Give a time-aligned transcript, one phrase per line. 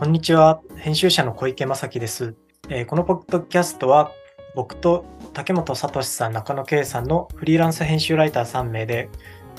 [0.00, 0.62] こんにちは。
[0.78, 2.34] 編集者の小池正樹です。
[2.70, 4.10] えーこのポッドキャストは、
[4.54, 5.04] 僕と
[5.34, 9.10] 竹本聡さん、中野圭さんのフリーランス編集ライター3名で、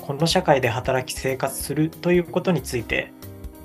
[0.02, 3.14] この社会で働き生活するということについて、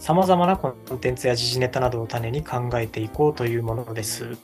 [0.00, 4.36] 様々なコンテンツや時事ネタなどを種に考えていこうというものです。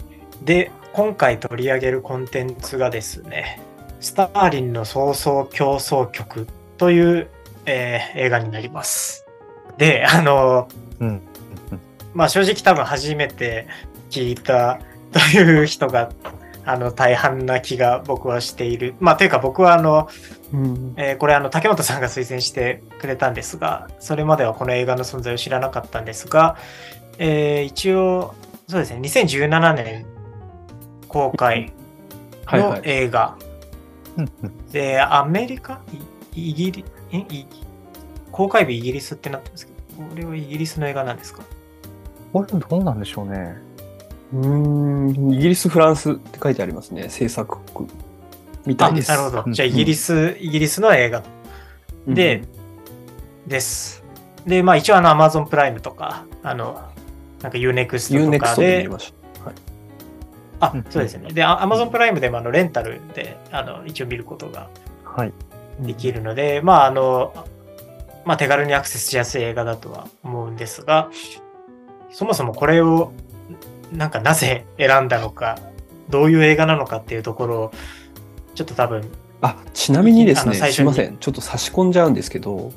[0.42, 3.60] で、今回取り上げるコンテンツがですね、
[4.00, 6.46] スターリンの早々競争曲
[6.78, 7.28] という、
[7.66, 9.26] えー映画になります。
[9.76, 10.66] で、あの、
[10.98, 11.20] うん。
[12.14, 13.66] まあ正直多分初めて
[14.10, 14.80] 聞いた
[15.12, 16.10] という人が
[16.64, 18.94] あの大半な気が僕はしている。
[19.00, 20.08] まあというか僕はあの、
[20.52, 20.94] うん。
[20.96, 26.56] えーこれあの竹本さんが推薦してくれたんですが、それまではこの映画の存在を知らなかったんですが、
[27.18, 28.34] えー一応
[28.68, 30.06] そうですね、2017年
[31.08, 31.72] 公開
[32.52, 32.78] の。
[32.84, 33.36] 映画
[34.16, 34.30] うん
[34.70, 35.80] で、アメリカ？
[36.34, 37.46] いイギリえい
[38.30, 41.42] 公開日イギリスってなってますけど、これはイギリスの映画なんですか？
[42.32, 43.56] これどうなんでしょうね。
[44.32, 47.08] うーん、イギリス、フランスって書いてありますね。
[47.08, 47.88] 制作国
[48.64, 49.12] みたいです。
[49.12, 49.52] あなるほど。
[49.52, 51.22] じゃあイギリスス、イギリスの映画
[52.06, 52.42] で、
[53.46, 54.02] です。
[54.46, 56.80] で、まあ一応あの Amazon プライムとか、あの、
[57.42, 59.44] なんか Unext とかユーネクストで見で、ました。
[59.44, 59.54] はい。
[60.60, 61.32] あうん、そうですね。
[61.32, 64.68] で、あ Amazon プライムでもあのレンタルで、あの、一応見ることが
[65.04, 65.32] はい。
[65.80, 67.34] できるので、まああの、
[68.24, 71.10] まあ手軽にアクセスしやすい映画だとは思うんですが、
[72.12, 73.12] そもそもこれを、
[73.92, 75.58] なんかなぜ選んだのか、
[76.08, 77.72] どういう映画なのかっていうところを、
[78.54, 79.02] ちょっと多分、
[79.40, 81.16] あ、ちなみにですね、すいません。
[81.16, 82.70] ちょっと差し込んじゃうんですけど、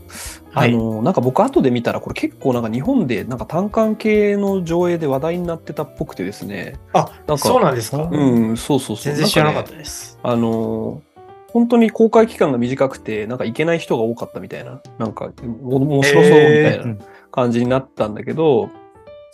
[0.51, 6.79] はいあの、なんか僕後で見たら、これ結構なんか日本でなんか単館系の上映で話題になってたっぽくてですね。
[6.93, 8.09] あ、なんかそうなんですか？
[8.11, 9.13] うん、そうそうそう。
[9.13, 10.17] 全然知らなかったです。
[10.23, 11.15] あのー
[11.55, 15.31] 本当に公開期間が短くて、なんか行けない人が多かったみたいな、なんか
[15.63, 16.95] お面白そうみたいな
[17.31, 18.69] 感じになったんだけど、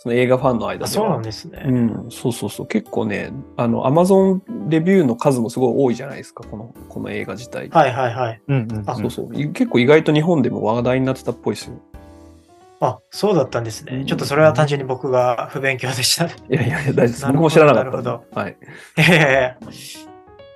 [0.02, 0.86] その映画ファンの間では。
[0.86, 1.62] あそうなんですね。
[1.64, 2.66] うん、そうそうそう。
[2.66, 7.68] 結構ね、あの、アマゾンレビューの数もすごい多いじゃないですか、この、この映画自体。
[7.68, 8.42] はいはいはい。
[8.48, 9.40] うんうんあそうそう。
[9.40, 11.74] い結構意外と日本でも話題になってたっぽいですよ。
[12.80, 13.98] あ、そうだったんですね。
[13.98, 16.34] うんちょっとそれは単純に僕が不勉強でしたね。
[16.50, 17.26] いやいやいや、大丈夫です。
[17.30, 18.02] 僕も知らなかった。
[18.02, 18.56] なるはい。
[18.98, 19.56] え え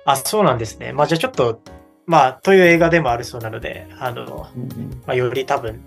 [0.03, 0.91] あ、そうなんですね。
[0.91, 1.61] まあじゃあちょっと、
[2.05, 5.79] まあという映画でもあるそうなので、あの、うんまあ、より多分、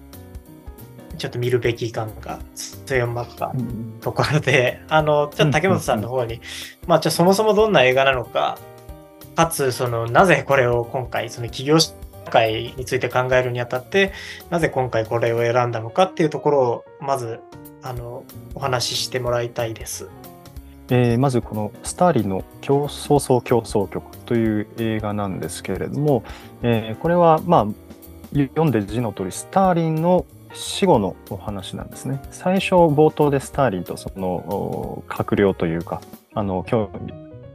[1.21, 3.53] ちょっと見るべき感が強まった
[4.01, 6.41] ところで、 あの、ちょっと竹本さんの方に、
[6.87, 8.59] まあじゃあそもそもどんな映画なのか、
[9.37, 11.93] かつ、その、なぜこれを今回、その企業社
[12.31, 14.13] 会について考えるにあたって、
[14.49, 17.41] なぜ今回これを選んだのかっていうところを、まず、
[17.83, 20.09] あの、お話ししてもらいたいです。
[20.93, 26.25] えーまずこのスターリンの競争争競争曲という映画なんですけれども、
[26.63, 27.67] えーこれはまあ
[28.33, 32.21] 読んで字の通りスターリンの死後のお話なんですね。
[32.31, 36.01] 最初冒頭でスターリンとそのお閣僚というか
[36.35, 36.91] あの共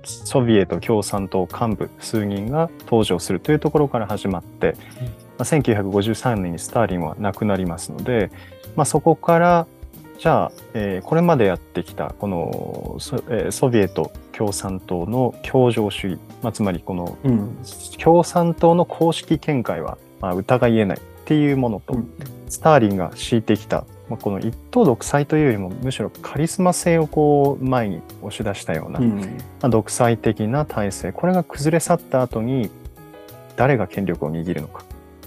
[0.03, 5.07] ソビエト共産党幹部数人が登場するというところから始まって、ま
[5.39, 8.31] あ、1953年にスターリンは亡くなりますので、
[8.75, 9.67] まあ、そこから
[10.19, 17.57] じゃあ、えーこれまでやってきたこのソ,、えーソビエト共産党の共情主義、まあ、つまりこのうん。
[17.99, 22.09] 共産党の公式見解は、まあ、疑いえないっていうものと、うん
[22.55, 29.19] スターリンが敷いてきた、まあ、この一党独裁というよりもむしろカリスマ性をこう前に押し出したような、うん。
[29.19, 29.25] ま
[29.63, 31.11] あ、独裁的な体制。
[31.11, 32.69] これが崩れ去った後に
[33.57, 34.83] 誰が権力を握るのか。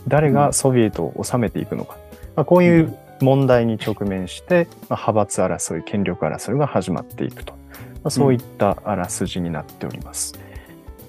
[0.07, 1.99] 誰がソビエトを治めていくのか、
[2.35, 7.59] まあ、こういう問題に直面して、まあ、派閥争い権力争いが始まっていくと、ま
[8.05, 10.35] あ、そういったあらすじになっております。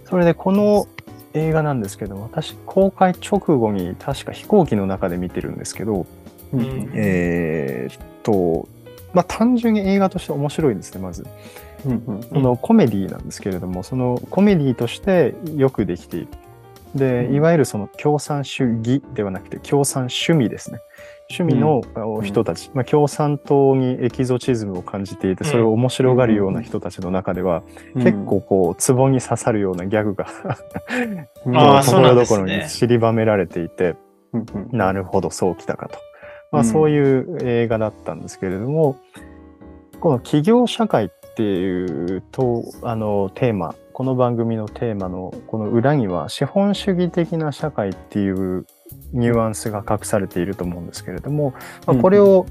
[0.05, 0.87] それでこの
[1.33, 6.05] 映画なんですけど私公開直後に確か飛行機の中で見てるんですけど、
[6.53, 8.67] うんえーっと
[9.13, 11.25] まあ単純に映画として面白いですねまず。
[11.85, 16.27] うんうんそのコメディなんですけれども、そのコメディとしてよくできている。
[16.93, 20.79] で、うんいわゆるその共産主義ではなくて共産趣味ですね。
[21.31, 27.61] 趣味のお人たち、まあ、共産党にエキゾチズムを感じていて、それを面白がるような人たちの中では、
[27.95, 30.25] 結構こう、ツボに刺さるようなギャグが、
[31.53, 33.95] あーところどころに散りばめられていて、
[34.71, 35.99] なるほど、そうきたかと。
[36.51, 36.67] まあ、うん。
[36.67, 38.97] そういう映画だったんですけれども、
[39.99, 41.83] この企業社会ってい
[42.17, 48.65] うとあのテーマ、この番組のテーマのこの裏には資本主義的な社会っていう
[49.13, 51.53] ニュアンスが隠されていると思うんですけれども、
[51.85, 52.45] まあ、これを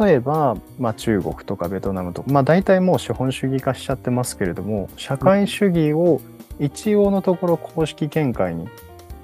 [0.00, 6.20] 例えば、まあ、中国とかベトナムとか、まあ、大体もう資本主義化しちゃってますけれども社会主義を
[6.58, 8.68] 一応のところ公式見解に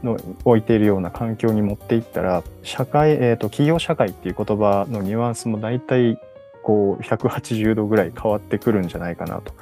[0.04, 6.20] の置いているような環境に持っていったら社会、えー、と企業社会っていう言葉のニュアンスも大体
[6.62, 9.54] こう180度ぐらい変わってくるんじゃないかなと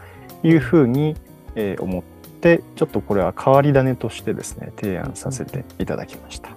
[0.43, 1.17] いうふうに、
[1.55, 6.52] えー思ってちょっとこれは変わり種としてですね提案させていただきました。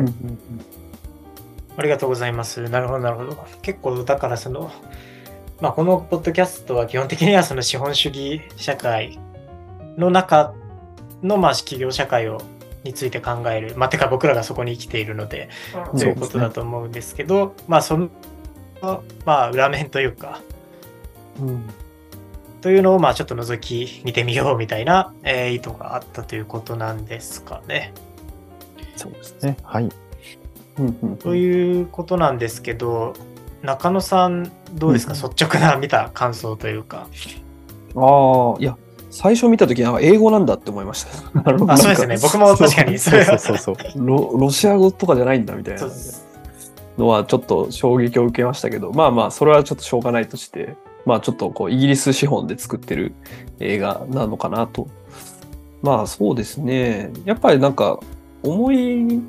[0.00, 0.38] うんうん
[1.78, 2.62] ありがとうございます。
[2.70, 3.36] なるほど、なるほど。
[3.60, 4.70] 結構、だからその、
[5.60, 9.18] まあ、このポッドキャストは基本的にはその資本主義社会
[9.96, 10.54] の中
[11.22, 12.40] の、まあ、企業社会を
[12.82, 13.74] について考える。
[13.76, 15.48] まあ、てか僕らがそこに生きているので、
[15.92, 18.10] うんそういうことだと思うんですけど、まあ、その、
[19.24, 20.40] まあ、裏面というか、
[21.40, 21.64] うん
[22.62, 27.92] というのを、まあ、ちょっと覗き見てみようみたいな、えー意図があったということなんですかね。
[28.96, 29.56] そうですね。
[29.62, 29.88] はい。
[30.78, 33.14] うんうんということなんですけど、
[33.62, 37.08] 中野さん、どうですか、うん率直な見た感想というか。
[37.96, 38.76] ああ、いや、
[39.10, 41.72] 最初見たとき、英語なんだって思いました。
[41.72, 42.18] あそうですね。
[42.20, 43.24] 僕も確かにそそう。
[43.24, 43.76] そうそうそう。
[43.96, 45.88] ロロシア語とかじゃないんだみたいな
[46.98, 50.76] のはちょっと衝撃を受けましたけど、まあまあ、それはちょっとしょうがないとして、
[51.06, 53.14] まあちょっとこう、イギリス資本で作ってる
[53.58, 54.88] 映画なのかなと。
[55.82, 57.10] まあそうですね。
[57.24, 58.00] やっぱりなんか、
[58.46, 59.22] 思い、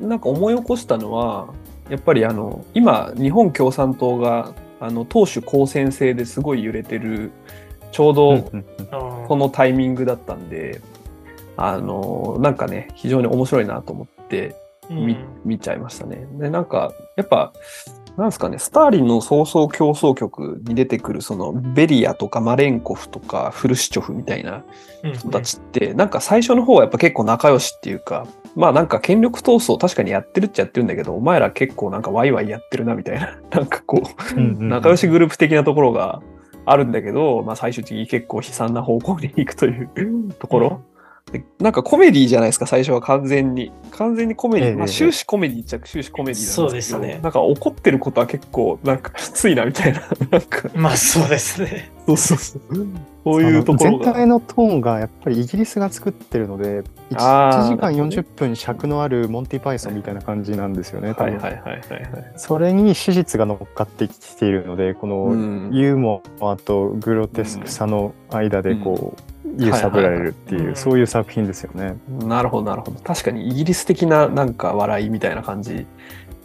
[0.00, 1.48] なんか思い起こしたのは、
[1.88, 7.30] やっぱりあの、今、日本共産党が、あの、党首公選制ですごい揺れてる、
[7.92, 8.50] ちょうど、
[9.28, 10.80] このタイミングだったんで、
[11.56, 14.56] あの、なんかね、非常に面白いなと思って
[14.90, 16.26] 見,、見ちゃいましたね。
[16.38, 17.52] で、なんか、やっぱ、
[18.16, 24.64] なんですかね、スターリンの早々競争曲に出てくる、その、ベリアとかマレンコフとかフルシチョフみたいな
[25.02, 34.68] うん人たちって、なんか最初の方はやっぱ結構仲良しっていうか、まあなんか権力闘争確かにやってるっちゃやってるんだけど、お前ら結構なんかワイワイやってるなみたいな、 なんかこう、うんうんうん。
[34.68, 36.20] 仲良しグループ的なところが
[36.66, 40.82] あるんだけど、まあ、最終的に結構悲惨な方向に行くというところ。
[41.30, 43.72] でなんかコメディじゃないですか、最初は完全に。
[43.90, 50.00] 完全にコメディ、ええまあ、終始コメディっちゃ終始コメディなんですけど、そうですねなんか怒ってることは結構、なんかきついなみたいな。
[50.30, 51.90] なんか、まあそうですね。
[52.06, 52.62] そうそうそう。
[53.24, 54.12] そういうところ全が。
[54.12, 56.82] 体のトーンがやっぱりイギリスが作ってるので
[57.14, 62.32] あー 1, 時間40分尺のあるモンティ・パイソンみたいな感じなんですよね多分はいはいはいはいはい。
[62.36, 71.96] それに史実が乗っかってきているのでこのうんユーモアとグロテスクさの間でこう揺さぶられるってはいはいはいいうそういう作品ですよね。
[72.08, 73.00] なるほど、なるほど。
[73.00, 75.86] 確かにイギリス的ななんか笑いみたいな感じ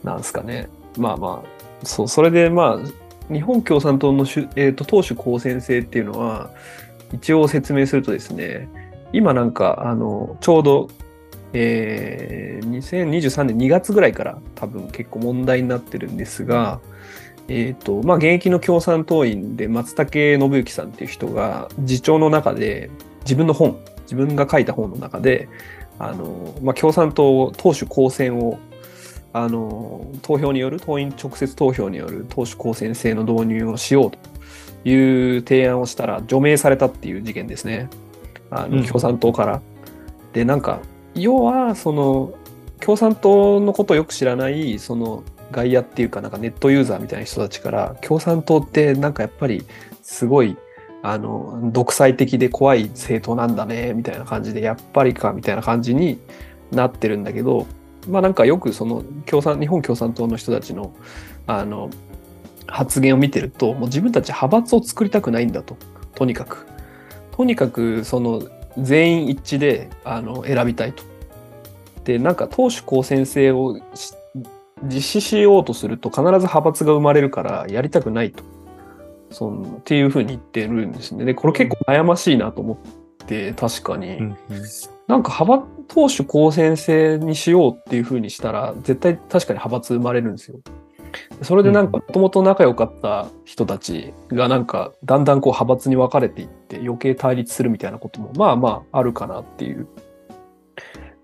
[0.04, 0.70] なんですかね。
[0.98, 6.50] まあまあ、そう、それでまあ、日本共産党の主、えー、と党首公選制っていうのは、
[7.14, 8.68] 一応説明するとですね、
[9.14, 10.90] 今なんか、あの、ちょうど、
[11.54, 16.80] えー、2023年2月ぐらいから多分結構問題になってるんですが、
[17.50, 22.90] えっ、と、まあ、現役の共産党員で松竹信之さんっていう人が、次長の中で
[23.22, 25.48] 自分の本、自分が書いた本の中で、
[26.00, 28.60] あの、まあ、共産党党首公選を、
[29.34, 37.90] あの、投票による、党員直接投票による党首公選制の導入をしようという提案をしたら除名されたっていう事件ですね。
[38.50, 39.62] あの、うん共産党から。
[40.34, 40.80] で、なんか、
[41.16, 42.34] 要は、その、
[42.80, 49.64] 共産党のことをよく知らない、その、外野っていうか、なんかネットユーザーみたいな人たちから、共産党ってなんかやっぱり、
[50.02, 50.58] すごい、
[51.04, 56.20] あの、独裁的で怖い政党なんだね、みたいな感じで、やっぱりか、みたいな感じに
[56.72, 57.68] なってるんだけど、
[58.08, 60.94] まあなんかよくその共産、日本共産党の人たちの、
[61.46, 61.90] あの、
[62.68, 65.78] 発言を見てると、もう自分たち派閥を作りたくないんだと。
[66.16, 66.68] とにかく。
[67.32, 68.42] とにかく、その、
[68.78, 71.04] 全員一致で、あの、選びたいと。
[72.04, 73.80] で、なんか党首公選制を
[74.84, 78.44] 実施しようとすると必ず派閥が生まれるからやりたくないと。
[79.30, 81.26] そのっていうふうに言ってるんですね。
[81.26, 84.20] で、これ結構悩ましいなと思って、確かに。
[85.08, 90.60] なんか派閥、党首公選制にしようっていう風にしたら、絶対確かに派閥生まれるんですよ。
[91.42, 99.88] それでなんか、もともと仲良かった人たちがなんか、だんだんこう派閥に分かれていって、余計対立するみたいなことも、まあまあ、あるかなっていう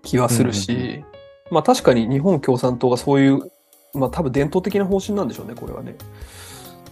[0.02, 1.04] 気はするし、
[1.54, 3.50] まあ確かに日本共産党がそういう、
[3.94, 5.94] まあ多分伝統的な方針なんでしょうね、これはね。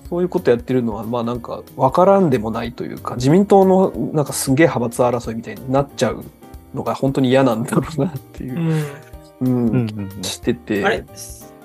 [0.08, 6.24] そういうことやってるのは、まあなんか、分からんでもないというか、自民党のなんかすんげえ派閥争いみたいになっちゃう
[6.74, 8.84] のが本当に嫌なんだろうなっていう
[9.40, 10.84] うんうんしてて。
[10.84, 11.04] あれ、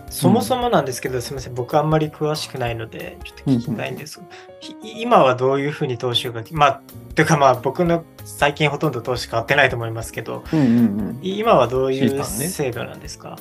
[0.09, 4.21] そもそもなんですけど、すみません、僕あんまり詳しくないので、ちょっと聞きたいんです。
[4.59, 6.81] ひ今はどういうふうに投資が、まあ、
[7.15, 10.69] というかまあ、僕の最近ほとんど投資変わってないと思いますけど、うんうんう
[11.13, 11.19] ん。
[11.21, 13.37] い今はどういう制度なんですか、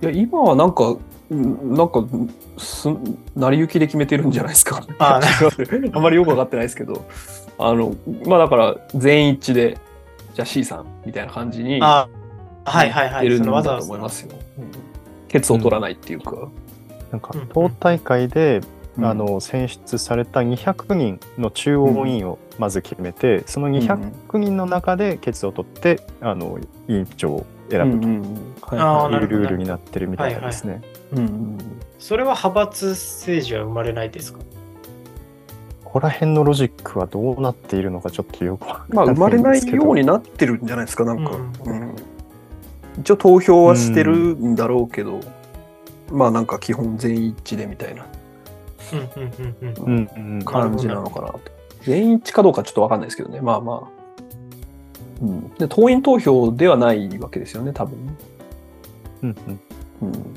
[0.00, 0.96] や、今はなんか、
[1.28, 2.04] うんなんか、
[2.58, 2.88] す
[3.34, 4.86] 成り行きで決めてるんじゃないですか。
[4.98, 5.26] あな
[5.92, 7.06] あまりよくわかってないですけど、
[7.58, 7.94] あの、
[8.26, 9.78] まあだから、全員一致で、
[10.34, 12.08] じゃあ C さんみたいな感じに、あ
[12.64, 13.28] はいはいはい。
[13.28, 14.36] 出るだと思いますよ。
[14.58, 14.85] うん
[15.28, 16.48] ケツを取らないっていうか。
[17.12, 18.60] なんか党大会で
[18.98, 28.08] あの選出された200人の中央委員をまず決めて、その200人の中で決を取ってあの委員長を選ぶと。
[28.08, 30.82] いうルールになってるみたいですね。
[31.98, 34.40] それは派閥政治は生まれないですか？
[35.84, 41.30] ここら辺のロジックはどうなっているのかちょっとよくまあ生まれないようになってるんじゃないですかなんか、
[41.64, 41.96] うん、うん、
[42.98, 45.20] 一応投票はしてるんだろうけど、
[46.10, 48.06] うん、まあなんか基本全員一致でみたいな
[50.44, 51.40] 感じなのかなと。
[51.82, 53.40] 全員一致かどうかちょっとわかんないですけどね。
[53.40, 53.96] まあまあ。
[55.22, 57.98] うん、で党員投票ではないわけですよね、多分。
[59.22, 59.36] うん
[60.02, 60.34] うんうん、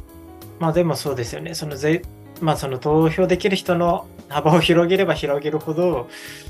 [0.57, 1.53] まあでもそうですよね。
[1.53, 2.01] そのぜ
[2.39, 6.07] まあその投票できる人の幅を広げれば広げるほど、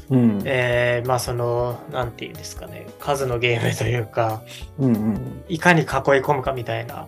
[0.10, 4.42] うん、えー、まあそのなんていうんですかね数のゲームというか、
[4.78, 7.08] うんうん、いかに囲い込むかみたいな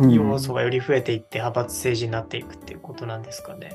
[0.00, 3.72] 要素がより増えていって派閥政治になっていくっていうことなんですかね。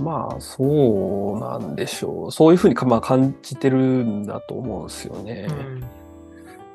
[0.00, 2.32] まあそうなんでしょう。
[2.32, 5.48] そういうふうにまあ感じてるんだと思うんですよね。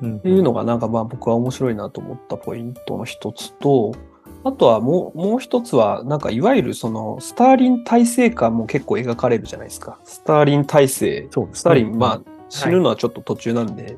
[0.01, 3.93] うん、っていうのがなんかまあ僕は面白いなと思ったポイントの一つと、
[4.43, 9.99] あとはもうもう一つは、なんかいわゆるそのスターリン体制感も結構描かれるじゃないですか。
[10.05, 11.27] スターリン体制。
[11.53, 13.97] スターリン、まあ死ぬのはちょっと途中なんで、はい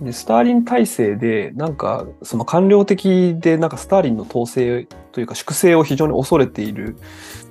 [0.00, 6.96] で、スターリン体制で、なんか、その官僚的で、なんかスターリンの統制というか、粛清を非常に恐れている、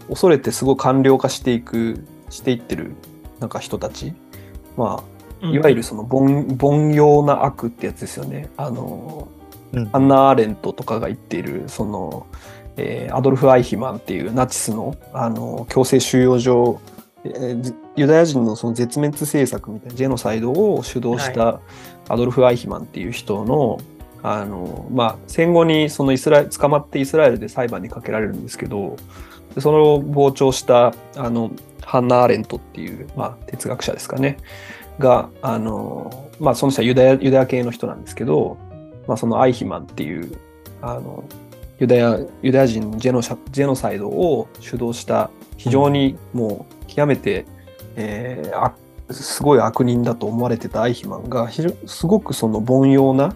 [0.07, 2.93] 恐れてすごい官僚化していく、していってる、
[3.39, 4.13] なんか人たち。
[4.77, 5.03] ま
[5.41, 8.49] あ、いわゆるその凡、凡庸な悪ってやつですよね。
[8.55, 9.36] あの、うん、
[9.91, 12.27] アンナ・アーレントとかが言っている、その、
[12.77, 16.79] えー、アドルフ・アイヒマンっていうナチスの、あの、強制収容所
[17.95, 21.59] ユダヤ人のその絶滅政策みたいなジェノサイドを主導した
[22.09, 23.81] アドルフ・アイヒマンっていう人の、はい、
[24.21, 28.97] あのまあ、戦後にそのイスラ捕まってイスラエルで裁判にかけられるんですけど
[29.59, 34.37] その傍聴したあのハンナ・アーレントっていう、まあ、哲学者ですかね。
[34.99, 38.57] があの、まあ、その人はユダヤユダヤ系の人なんですけど、
[39.07, 40.37] まあ、そのアイヒマンっていう
[40.81, 41.23] あの
[41.79, 47.45] ユダヤユダヤ人ジェノジェノサイドを主導した非常にもう極めて、
[47.95, 51.49] えー、すごい悪人だと思われてたアイヒマンが
[51.85, 53.35] すごくその凡庸な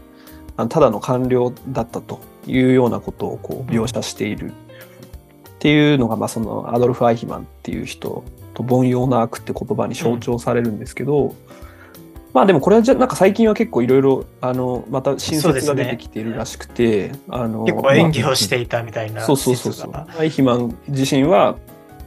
[0.69, 4.51] ただの官僚だったというようなことをこう描写している。
[4.51, 8.23] っていうのが、まあ、そのアドルフ・アイヒマンっていう人
[8.55, 11.35] と凡庸な悪って言葉に象徴されるんですけど、うん、
[12.33, 19.91] まあでもこれはじゃなんか最近は結構いろいろあのまた新説が出てきているらしくて、ね、あの結構演技をしていたみたいな、まあ、そうそうそうそう。
[20.17, 21.57] アイヒマン自身は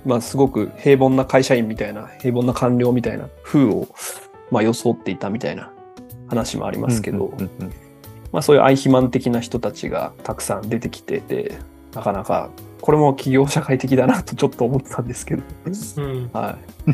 [0.05, 3.89] まあ、すごく平凡な会社員みたいな、平凡な官僚みたいな風を、
[4.51, 5.73] まあ、装っていたみたいな
[6.29, 7.33] 話もありますけど、
[8.33, 11.59] まあ、そういう愛肥満的な人たちがたくさん出てきてて、
[11.95, 12.51] なかなか、
[12.81, 15.43] これも企業社会的だなとちょっと思ったんですけど、
[15.97, 16.93] うん、はい。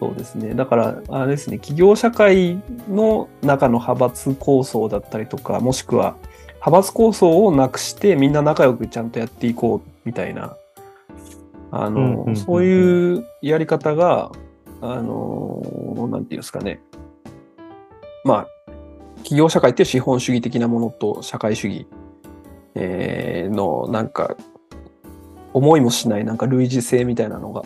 [0.00, 0.54] そうですね。
[0.54, 6.16] だから、あれですね、企業社会の中の派閥構想だったりとか、もしくは、
[6.54, 10.56] 派閥構想をなくしてみんな仲良くちゃんとやっていこうみたいな
[11.70, 14.30] あの、そういうやり方が、
[14.80, 16.80] あの、なんていうんですかね。
[18.24, 18.48] まあ、
[19.18, 21.86] 企業社会って資本主義的なものと社会主義、
[22.74, 24.36] えー、のなんか
[25.52, 27.64] 思いもしないなんか類似性みたいなのが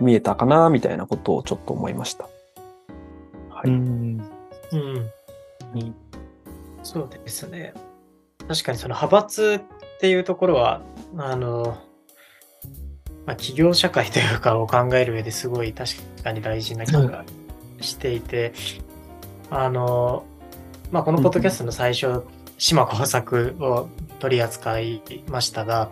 [0.00, 2.24] 見えたかなみたいなことをちょっと思いました。
[3.50, 3.68] はい。
[3.68, 4.20] うん。
[4.72, 5.10] うん。
[6.82, 7.74] そうですね。
[8.46, 9.60] 確かにその派閥
[9.96, 10.82] っていうところは、
[11.16, 11.78] あの、
[13.26, 17.24] まあ、企業社会というかを考える上ですごい確かに大事な気が
[17.80, 18.54] していて、
[19.50, 20.24] うん、あの、
[20.90, 22.22] まあ、このポッドキャストの最初、
[22.56, 23.88] 島工作を
[24.18, 25.90] 取り扱いましたが、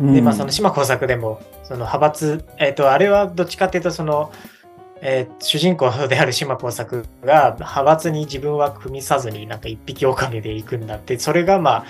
[0.00, 4.32] うん、で、まあ、その島工作でも、その派閥、えっ、ー、と、あれはどっちかっていうと、その、
[5.02, 11.86] えー、主人公である島工作が派閥に自分は組みさずになんか一匹狼で行くんだってそれがま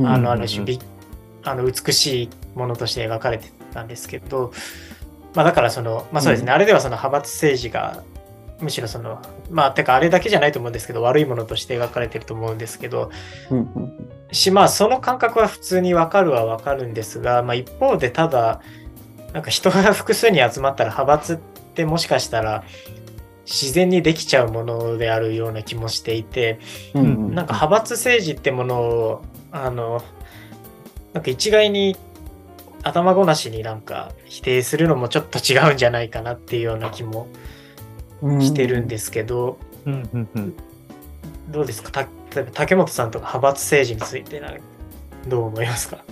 [0.00, 0.78] ああのある種、
[1.44, 4.52] あの美しいものとして描かれてたんですけど、
[5.34, 8.02] まあ、だからその、まあそうですね、うん、あれではその派閥政治が、
[8.60, 13.12] むしろその、まあ、てかあれだけじゃないと思うんですけど、悪いものとして描かれてると思うんですけど、
[14.32, 18.60] し、まあその感覚は普通にわかるはわかるんですが、まあ一方でただ、
[19.32, 21.36] なんか人が複数に集まったら派閥っ
[21.74, 22.64] てもしかしたら、
[23.46, 26.60] 自然にできちゃうものであるような気もしていて、
[26.94, 30.02] うんうん、なんか派閥政治ってものをあの
[31.12, 31.96] なんか一概に
[32.84, 37.26] 頭ごなしになんか否定するのもちょっと違うんじゃないかなっていうような気も
[38.40, 39.58] してるんですけど、
[41.48, 41.90] どうですか？
[41.90, 44.40] た例えば竹本さんとか派閥政治について
[45.26, 46.04] どう思いますか？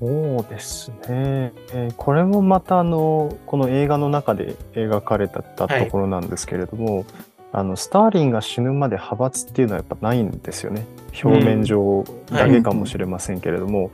[0.00, 1.52] そうですね。
[1.72, 7.04] えーこれもまたあのこの映画の中で描かれたところなんですけれども、
[7.52, 10.86] あのスターリンが死ぬまで派閥っていうのはやっぱないんですよね。
[11.22, 13.90] 表面上だけかもしれませんけれども、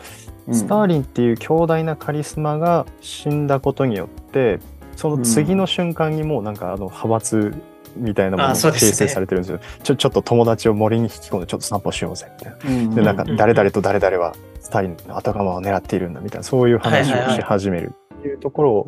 [0.52, 4.58] スターリンっていう強大なカリスマが死んだことによって
[4.96, 7.54] その次の瞬間にもうなんかあの派閥
[7.96, 9.60] みたいなものが形成されてるんですよ。
[9.82, 12.70] ちょちょっと友達を森に引き込んでちょっと散歩しようぜみたいな。
[12.70, 14.34] うんでなんかうん誰々と誰々は
[14.64, 18.86] スタンの後釜を狙っているんだみたいなそういう話をし始めるっていうとこ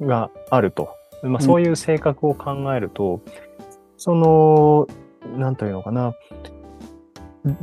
[0.00, 3.20] ろがあると、まあ、そういう性格を考えると、
[3.96, 4.86] その
[5.36, 6.14] なんというのかな。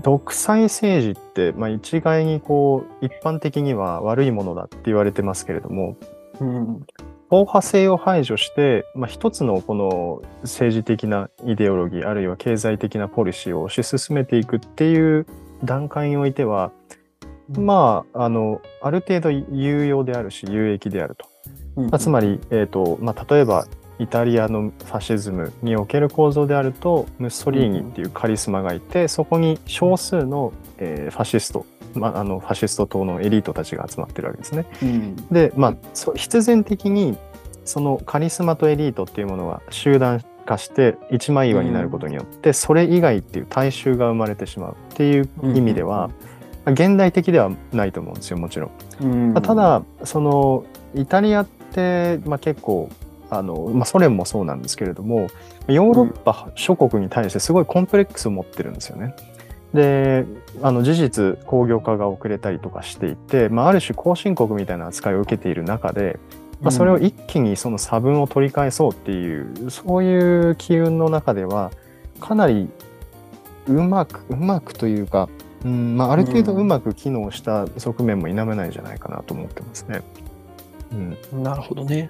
[0.01, 5.98] 独裁政治って、まあ、一概にこう一般的には悪いものだって言われてますけれども
[6.39, 6.86] うん。
[7.29, 15.25] 党派性を排除して、まあ、一つのこの政治的なイデオロギーあるいは経済的なポリシーを推し進めていくっていう
[15.65, 16.72] 段階においては、
[17.50, 21.25] まああのある程度有用であるし有益であると。
[21.75, 23.65] うんまあ、つまり、えーとまあ、例えば
[24.00, 34.65] イタリアのファシズムにおける構造であるとムッソリーニっていうカリスマがいて、そこに少数の、えーファシスト、まあ、あのファシスト党のエリートたちが集まってるわけですね。
[34.81, 35.75] うんで、まあ、
[36.15, 37.17] 必然的に
[37.65, 46.33] そのカリスマとエリートっていうものが集団化して一枚岩になることによって、それ以外っていう大衆が生まれてしまうっていう意味では、まあ
[46.65, 48.72] 現代的ではないと思うんですよもちろ
[49.05, 49.34] ん。
[49.34, 50.65] ただその
[50.96, 52.89] イタリアって、まあ、結構
[53.29, 55.27] あの、まあ、ソ連もそうなんですけれども
[55.67, 59.15] ヨーロッパ諸国に対してすごいコンプレックスを持ってるんですよね。
[59.74, 60.25] で
[60.62, 66.20] あの事実工業化が遅れたりとかしていて、まあ、ある種後進国みたいな扱いを受けている中で、
[66.62, 71.72] まあ、それを一気にその差分を取り返そうっていうそういう機運の中では
[72.20, 72.70] かなり
[73.67, 75.27] うまくうまくというか、
[75.65, 80.01] うんまあ、ある程度うまく機能した側面も否めないんじゃないかなと思ってますね。
[81.32, 82.10] うんなるほどね。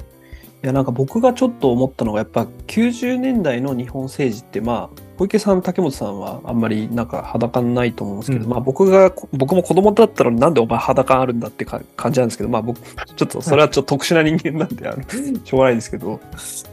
[0.64, 15.04] いやなんか僕がちょっと思ったのがやっぱ90年代の日本政治ってまあ小池さん竹本さんはあんまりなんか肌感ないと思うんですけど、うんまあ僕が僕も子供だったらなんでお前肌感あるんだってか感じなんですけどまあ僕ちょっとそれはちょっと特殊な人間なんであの
[15.44, 16.22] しょうがないんですけど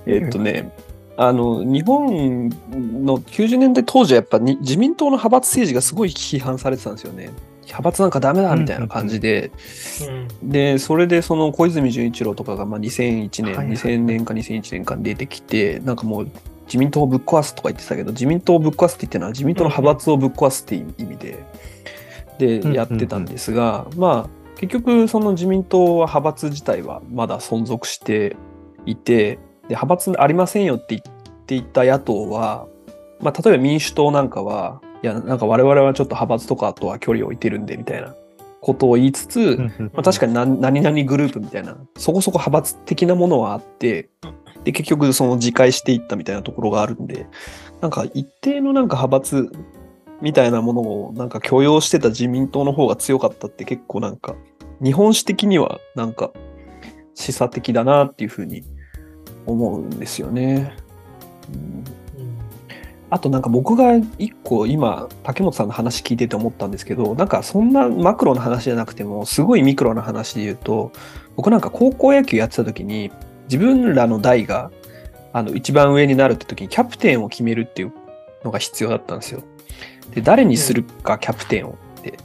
[0.07, 0.73] えっとね
[1.23, 7.31] あの日本の90年代当時はやっぱに自民党の派閥政治がすごい批判されてたんですよね。
[7.65, 9.53] 派閥なんかダメだみたいな感じで、
[10.41, 10.51] うん。
[10.51, 13.77] で、それでその小泉純一郎とかがまあ2001年、はいはい。
[13.77, 16.31] 2000年か2001年かに出てきて、なんかもう
[16.65, 21.45] 自民党をぶっ壊すとか言ってたけど、自民党をぶっ壊すって言ってるのは自民党の派閥をぶっ壊すっていう意味で、
[22.39, 28.37] で、んやってたんですが、まあ、結局その自民党は派閥自体はまだ存続して
[28.87, 29.39] いて、
[29.71, 32.67] で、派閥ありませんよって言っていた野党は、
[33.21, 38.17] まあ、例えば民主党なんかは、いや、なんか我々はちょっと派閥とかとは距離を置いてるんで、みたいな
[38.61, 39.59] ことを言いつつ、
[39.95, 44.09] まあ、確かに何何々グループみたいな、そこそこ派閥的なものはあって、
[44.65, 47.29] で、結局その自戒していったみたいなところがあるんで、
[47.81, 49.53] なんか一定のなんか派閥
[50.21, 54.35] みたいなものをなんか許容してた自民党の方が強かったって結構なんか、
[54.83, 56.33] 日本史的にはなんか
[57.15, 58.65] 示唆的だなっていうふうに
[59.46, 60.74] 思うんですよね。
[61.53, 62.00] うん
[63.11, 70.92] あとなんか僕が一個今竹本さんの話聞いてて思ったんですけどなんかそんなマクロの話じゃなくてもすごいミクロな話で言うと
[71.35, 73.11] 僕なんか高校野球やってた時に
[73.44, 74.70] 自分らの代が
[75.33, 77.92] あの一番上になるって時にキャプテンを決めるっていう
[78.44, 79.42] のが必要だったんですよ。
[80.14, 82.16] で誰にするかキャプテンをって。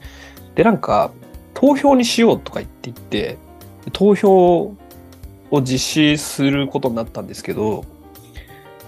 [0.53, 1.11] でなんか
[1.55, 3.37] 投票にしようとか言って言って
[3.91, 4.75] 投票
[5.55, 7.85] を実施することになったんですけど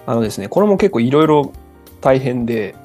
[0.06, 1.52] あのですねこれも結構いろいろ
[2.02, 2.76] 大変で、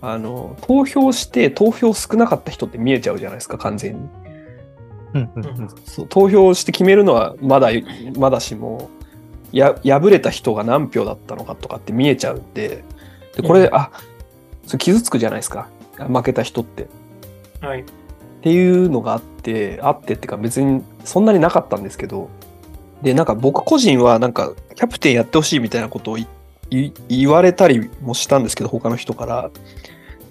[0.00, 4.08] あの、投票して投票少なかった人って見えちゃうじゃないですか、完全に。
[5.14, 7.68] うんうんうんそう投票して決めるのはまだ、
[8.16, 8.88] まだしも、
[9.52, 12.82] や、敗れた人が何票だったのかとかって見えちゃうんで、
[13.36, 13.90] で、これで、うんあ、
[14.66, 16.88] それ傷つくじゃないですか、負けた人って。
[17.60, 17.80] はい。
[17.80, 17.84] っ
[18.42, 22.28] ていうのがあって、あってっていうか別にそんなになかったんですけど、
[23.02, 26.18] で、なんか僕個人はなんかキャプテンやってほしいみたいなことを
[27.08, 29.50] 言われたりもしたんですけど、他の人から。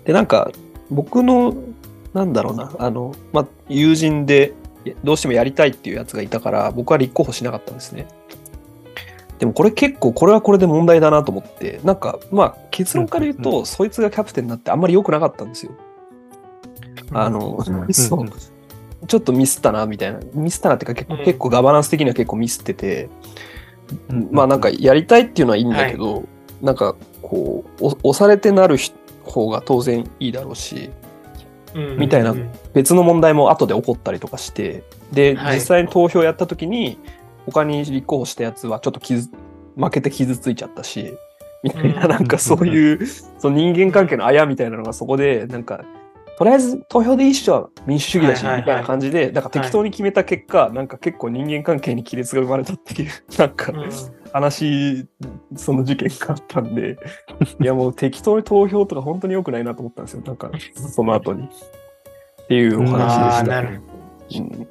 [0.05, 0.51] で、なんか
[0.89, 1.55] 僕の、
[2.13, 4.53] なんだろうな、あの、まあ、友人で
[5.03, 8.07] どうしてもやりたいっていうやつがいたから、僕は立候補しなかったんですね。
[9.39, 15.71] でもこれ結構これはこれで問題だなと思って、なんかまあ結論から言ううんと、そいつがキャプテンになってあんまり良くなかったんですよ。
[17.11, 18.25] あの、うんそう。
[19.07, 20.19] ちょっとミスったな、みたいな。
[20.33, 21.25] ミスったなっていうか結構、うん。
[21.25, 23.09] 結構ガバナンス的には結構ミスってて、
[24.09, 24.29] うん。
[24.31, 26.23] まあなんかやりたいっていうのはいいんだけど、
[26.61, 30.89] なんかこう、お押されてなる人方が当然いいだろうし、
[31.73, 31.97] うん。
[31.97, 32.49] みたいなうん。
[32.73, 35.55] 別の問題も後で起こったりとかして、で、はい。
[35.55, 36.99] 実際に投票やった時に、
[37.45, 39.29] 他に立候補したやつはちょっと傷、
[39.77, 41.13] 負けて傷ついちゃったし、
[41.63, 42.09] みたいな、うん。
[42.09, 43.05] なんかそういう、
[43.39, 45.85] その人間関係のあやみたいなのがそこで、なんか、
[46.41, 53.89] とりあえず投票でいい人は民主主義だし、はいはいはいみたいな感じで、なんか適当に決めた結果、なんか結構人間関係に亀裂が生まれたっていう、なんか、うん
[54.33, 55.07] 話、
[55.55, 56.97] その事件があったんで、
[57.61, 60.23] いやもう適当に投票とか本当に良くないなと思ったんですよ。
[60.25, 61.43] なんか、その後に。
[61.43, 63.59] っていうお話でした。
[63.59, 64.67] うん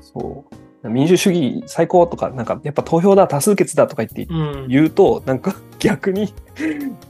[0.00, 0.54] そう。
[0.84, 4.68] 民主主義最高とか、なんかやっぱ投票だ、多数決だとか言ってうん。
[4.68, 6.32] 言うと、なんか 逆に、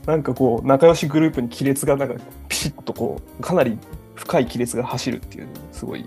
[0.05, 2.15] なんかこう、仲良しグループに亀裂がなんか
[2.47, 3.77] ピシッとこう、かなり
[4.15, 6.05] 深い亀裂が走るっていう、すごい、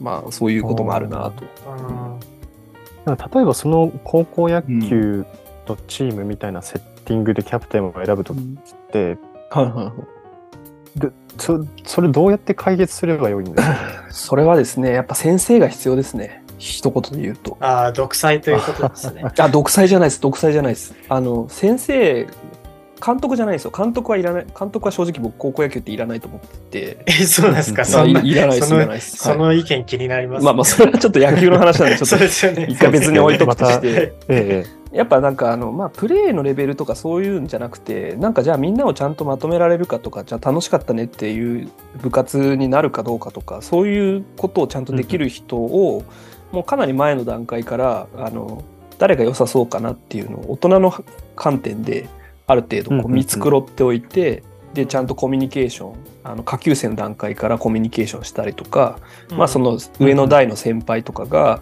[0.00, 1.44] まあそういうこともあるなと。
[1.70, 2.36] うん
[3.06, 5.24] なんか例えばその高校野球
[5.64, 8.42] とチームみたいなセッティングでキャプテンを選ぶときっ
[8.90, 9.16] て、
[9.48, 9.92] はいはいはい
[11.38, 13.76] そそれどうやって解決すればよいんですか？
[14.10, 16.42] それはですね、やっぱ先生が必要ですね。
[16.58, 17.56] 一言で言うと。
[17.60, 19.22] ああ、独裁ということですね。
[19.38, 20.20] あ、独裁じゃないです。
[20.22, 20.94] 独裁じゃないです。
[21.08, 22.26] あの、先生、
[23.04, 23.72] 監督じゃないですよ。
[23.76, 24.46] 監督はいらない。
[24.58, 26.98] 監督は正直僕、高校野球っていらないと思ってて。
[27.06, 27.82] え、そうなんですか？
[27.82, 29.16] まあそんな、いいらないです、そのいらないです。
[29.18, 32.66] そはいの意見気になります、まあまあ、それはちょっと野球の話なんで、ちょそうっですよね。
[32.66, 33.88] と一回別に置いとくとしまて。
[33.90, 46.02] ええやっぱなんかあの、まあ、プレーのレベルとかそういうんじゃなくて、なんかじゃあみんなをちゃんとまとめられるかとか、じゃあ楽しかったねっていう部活になるかどうかとか、そういうことをちゃんとできる人を、
[46.50, 48.64] もうかなり前の段階から、あの、
[48.98, 50.94] 誰が良さそうかなっていうのを大人の
[51.34, 52.08] 観点で
[52.46, 58.98] ある程度こう見繕っておいて、で、ちゃんとコミュニケーション、あの下級生の段階からコミュニケーションしたりとか、
[59.30, 61.60] まあその上の代の先輩とかが、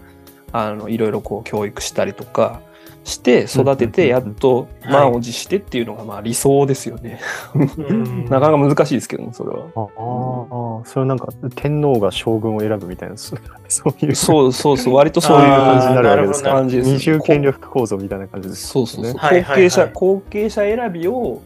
[0.52, 2.60] あのいろいろこう教育したりとか
[3.04, 7.20] して育ててやっとはい満を持してっていうのがまあ理想ですよね。
[7.54, 9.56] うんなかなか難しいですけどねそれは。
[9.76, 13.36] ああ、それはなんか天皇が将軍を選ぶみたいな、そ
[13.68, 16.52] そういうそうそうそう割とそういう感じになるわけですか。
[16.52, 18.70] 感じです二重権力構造みたいな感じですね。
[18.70, 21.42] そうそうそうはいはいはい後継者後継者選びを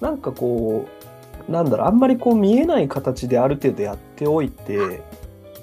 [0.00, 0.86] なんかこ
[1.48, 5.02] うなんだろうあんまりこう見えない形である程度やっておいて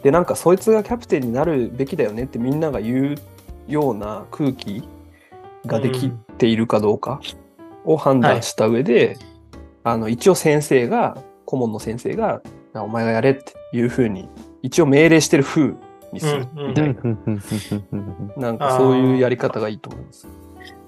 [0.02, 3.16] でなんかそいつがキャプテンになるべきだよねってみんなが言う
[3.68, 4.84] ような空気
[5.66, 7.22] ができているかどうか
[7.86, 9.18] を判断した上で、
[9.84, 12.42] あの一応先生が顧問の先生が
[12.74, 14.30] 「あお前がやれ」っていうふうに
[14.62, 15.74] 一応命令してる風
[16.12, 16.48] にする。
[16.56, 17.42] みたいな、うんうんうん。
[17.92, 18.00] うん
[18.36, 20.28] うんなんかそういうやり方がいいと思います。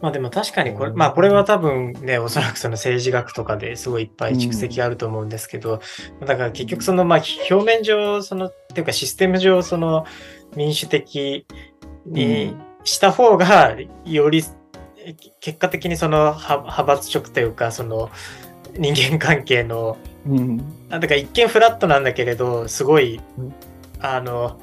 [0.01, 5.81] まあでも確かにこれ、まあこれは多分ね、おそらくその政治学とかですごいいっぱい蓄積あると思うんですけど、
[6.25, 10.05] だから結局そのまあ表面上、その、っていうかシステム上、その
[10.55, 11.45] 民主的
[12.05, 14.43] にした方が、より
[15.39, 18.09] 結果的にその派派閥色というか、その
[18.77, 20.61] 人間関係の、うん。
[20.89, 23.53] あだから一見フラットなんだけれど、すごいうん、
[23.99, 24.59] あの、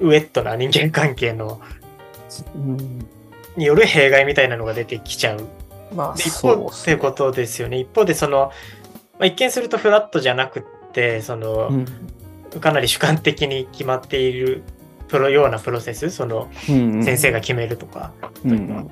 [0.00, 1.60] ウェットな人間関係の、
[2.54, 3.06] うん。
[3.56, 5.46] による弊害みたいなのが出てきちゃう。
[5.94, 7.78] まあ、で一方っていうことですよね。
[7.78, 8.52] 一方でその、
[9.18, 11.86] まあ、一見するとフラットじゃなくってその、うん。
[12.60, 14.64] かなり主観的に決まっている
[15.06, 18.12] プロようなプロセスそのうん先生が決めるとか、
[18.44, 18.90] うん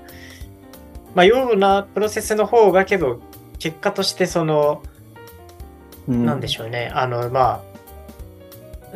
[1.14, 3.20] まあようなプロセスの方がけど
[3.58, 4.82] 結果としてその、
[6.08, 7.62] うんなんでしょうねあのま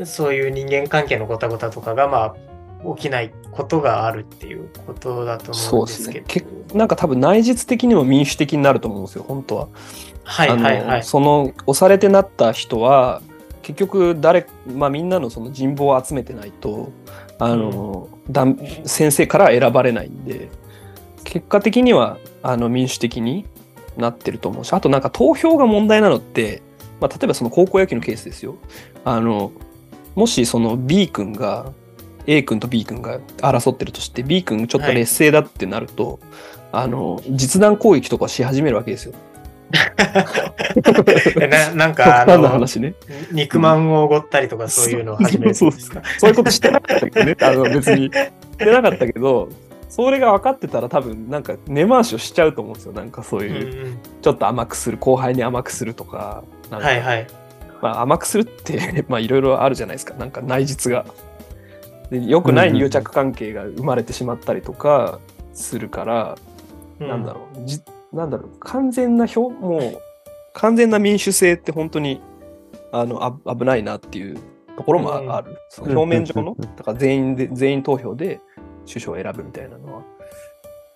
[0.00, 6.28] あそういう人間関係のごたごたとかがまあ起きないことがあるっていうことだと思そううんでですけど。
[6.28, 9.68] すねけなんか多分内実的にも民主的になると思うんですよ本当は。
[10.24, 11.02] はいはいはい。
[11.02, 13.20] その押されてなった人は
[13.60, 16.90] 結局誰、まあ、みんなのその人望を集めてないと
[17.38, 20.48] あの、だん先生から選ばれないんで
[21.32, 23.46] 結果的にはあの民主的に
[23.96, 26.60] なってると思うしあとなんか投票が問題なのって、
[27.00, 28.56] まあ、例えばその高校野球のケースですよ
[29.02, 29.50] あの
[30.14, 31.72] もしその B 君が
[32.26, 36.20] A 君と B 君が争ってるとして B 君ちょっと劣勢だってなると、
[36.70, 39.14] あの実弾攻撃とかし始めるわけですよ。
[41.48, 42.94] ななんかあ 極端なの話ね。
[43.32, 47.36] 肉まんをおごったりとかそういうのを始めるんですかそういうことしてなかったけどね。
[47.40, 48.12] あの別に。
[48.12, 49.48] してなかったけど、
[49.94, 52.94] それが分かってたら多分なんか根回しをしちゃうと思うんですよ。
[52.94, 56.44] なんかそううんいう、うんちょっと甘くする、後輩に甘くするとか。
[56.70, 57.26] かはいはい。
[57.82, 60.14] まあ、甘くするって まあいろいろあるじゃないですか。
[60.14, 61.04] なんか内実が。
[62.10, 65.18] で良くない癒着関係が生まれてしまったりとか
[65.52, 66.38] するから、
[66.98, 67.82] なんだろう、じ
[68.14, 69.98] なんだろう、完全な表、もう、
[70.54, 72.22] 完全な民主制って本当に、
[72.92, 74.38] あの、あ危ないなっていう
[74.78, 75.58] ところもあうんある。
[75.68, 78.40] その表面上の、だから全員で、全員投票で
[78.86, 80.02] 首相を選ぶみたいなのは。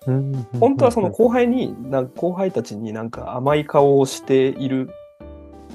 [0.07, 1.75] うん本当はその後輩に、
[2.15, 4.89] 後輩たちになんか甘い顔をしている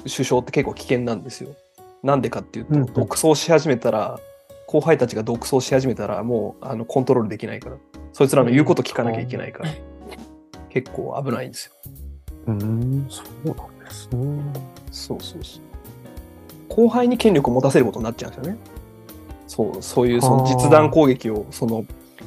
[0.05, 1.51] 首相って結構危険なんですよ。
[2.03, 4.19] なんでかっていうと、独走し始めたら、
[4.67, 7.77] 後輩たちが独走し始めたら、もうあのコントロールできないから、
[8.13, 9.71] そいつらの言うこと聞かなきゃいけないから、
[10.71, 11.73] 結構危ないんですよ。
[12.47, 14.43] うん、そうなんですね。
[14.91, 15.63] そうそうそう。
[16.69, 18.59] 後輩に権力を持たせることになっちゃうんですよね。
[19.47, 21.85] そう、そういうそのはあ実弾攻撃を、その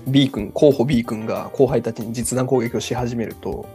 [0.08, 3.66] B 君、候補 B 君が後輩たちに実弾攻撃をし始めると、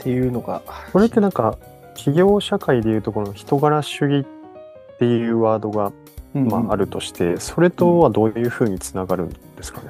[0.00, 1.56] っていうのが、これってなんか、
[1.94, 5.92] 企業社会でいうところの人柄主義っていうワードが、
[6.34, 9.88] まあ、あるとして、それとはどういうふうにつながるんですかね？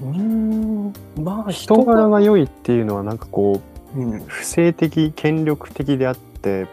[0.00, 3.60] うーん、まあ人柄が良いっていうのはなんかこ
[3.94, 6.66] う、うん、不正的、権力的であって、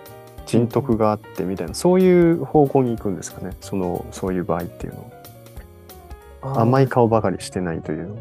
[0.47, 3.55] 人徳があってみたいな、そういう方向に行くんですかね？
[3.61, 5.18] その、そういう場合っていうのは。
[6.41, 8.17] 甘い顔ばかりしてないという。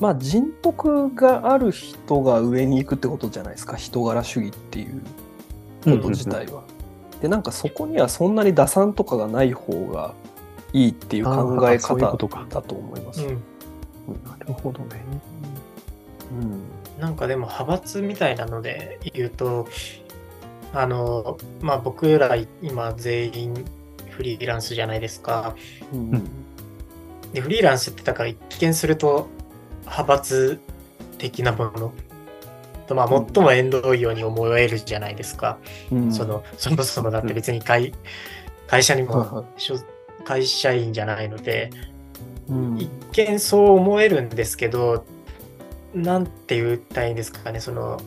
[0.00, 5.00] まあ人徳がある人が上に行くってことじゃないですか人柄主義っていう
[5.84, 6.62] こと自体は。
[7.20, 10.14] でなんかそこにはそんなに打算とかがない方が
[10.72, 13.24] いいっていう考え方ことかだと思います。
[13.24, 13.34] うん。
[14.24, 15.04] なるほどね。
[16.40, 16.62] うん
[16.98, 19.66] なんかでも派閥みたいなので言うと、
[20.72, 23.64] あの、まあ僕ら今全員
[24.10, 25.56] フリーランスじゃないですか。
[25.92, 26.22] うん
[27.34, 29.28] で、フリーランスってだから一見すると
[29.82, 30.60] 派閥
[31.18, 31.92] 的なもの。
[32.86, 35.58] と、まあ最も縁遠いように思えるじゃないですか。
[35.90, 36.12] うん。
[36.12, 37.92] その、そもそもだって別に会
[38.68, 39.76] 会社にも所
[40.24, 41.70] 会社員じゃないので、
[42.48, 42.78] うん。
[42.78, 45.04] 一見そう思えるんですけど、
[45.92, 48.00] なんて言ったらいいんですかね、その、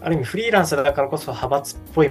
[0.00, 2.10] ある意味フリーランスだからこそ派閥っぽい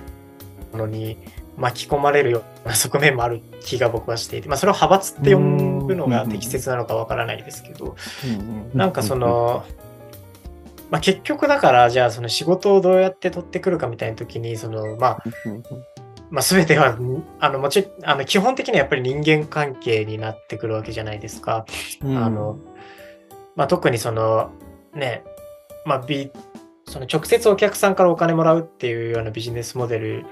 [0.72, 1.18] ものに
[1.58, 5.40] 巻き込まれるような側面もある気が僕はしていて、まあそれを派閥って呼
[5.82, 9.66] ぶのが適切なのかわからないですけど、うんなんかその、
[10.90, 15.64] まあ結局だから、じゃあその仕事をどうやって取ってくるかみたいな時に、その、まあ、うん
[16.32, 16.98] まあ、全ては、
[17.42, 21.66] あの、もちろん、あの、基本的にはやっぱり人間関係になってくるわけじゃないですか。
[22.02, 22.18] うん。
[22.18, 22.58] あの、
[23.58, 24.50] まあ、特にその、
[24.94, 25.24] ね、
[25.86, 26.02] まあ、
[26.86, 30.26] その直接お客さんからお金もらうっていうようなビジネスモデル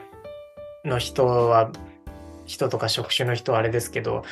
[0.85, 1.69] の人は、
[2.45, 4.23] 人とか職種の人はあれですけど、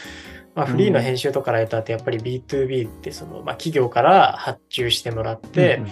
[0.57, 5.83] まあ、フリーの編集とかライターってやっぱり B2B ってその、まあ、企業から発注してもらって、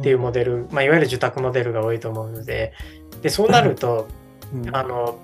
[0.00, 2.72] っていうモデル、まあ、いわゆる受託モデルが多いと思うので、
[3.20, 4.08] で、そうなると、
[4.54, 4.74] うん。
[4.74, 5.18] あの、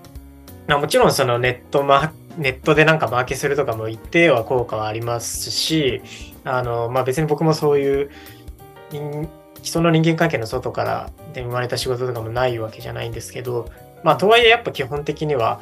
[0.66, 6.02] まあ、もちろんそのネットマネットでなんかマーケするとかも一定は効果はありますし、
[6.44, 8.10] あの、まあ、別に僕もそういう
[8.90, 9.28] 人
[9.62, 13.70] 人の人間関係の外からで生まれた仕事とかもないわけじゃないんですけど、
[14.04, 15.60] まあ、とはいえやっぱ基本的には、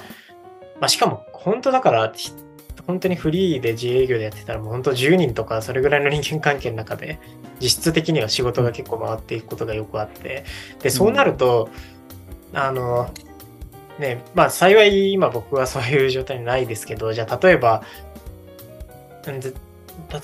[0.80, 2.32] まあ、しかも本当だから、ひ
[2.86, 7.18] 本当にフリーで自営業でやってたらもう本当10人とかそれぐらいの人間関係の中で
[7.60, 10.44] 実質的には仕事が結構回っていくことがよくあって
[10.82, 11.70] でそうなると、
[12.52, 13.10] あの
[13.98, 17.82] ねまあ幸い今僕はそういう状態にないですけどじゃあ例えば
[19.26, 19.40] 例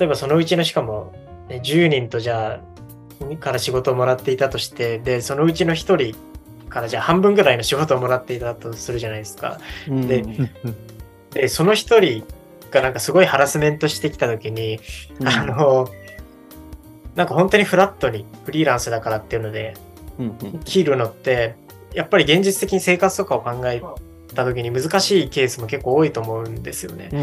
[0.00, 1.12] えばそのうちのしかも、
[1.48, 6.16] ね、10人とじゃあから仕事をもらっていたとしてでそのうちの1人
[6.68, 9.58] からじゃあ半分ぐらいの仕事をもらっていたとするじゃないですか。
[9.88, 10.08] うん。
[10.08, 10.24] で
[11.30, 12.24] でその1人
[12.72, 14.80] がなんかすごいハラスメントしてきた時に、
[15.24, 15.88] あの
[17.14, 19.74] なんか本当にフラットにフリーランスだからっていうので
[20.18, 20.58] うんうん。
[20.64, 21.54] 切るのって
[21.94, 23.82] やっぱり現実的に生活とかを考え
[24.34, 27.10] た時に難しいケースも結構多いと思うんですよね。
[27.12, 27.20] うん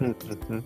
[0.00, 0.16] うん
[0.50, 0.64] うん。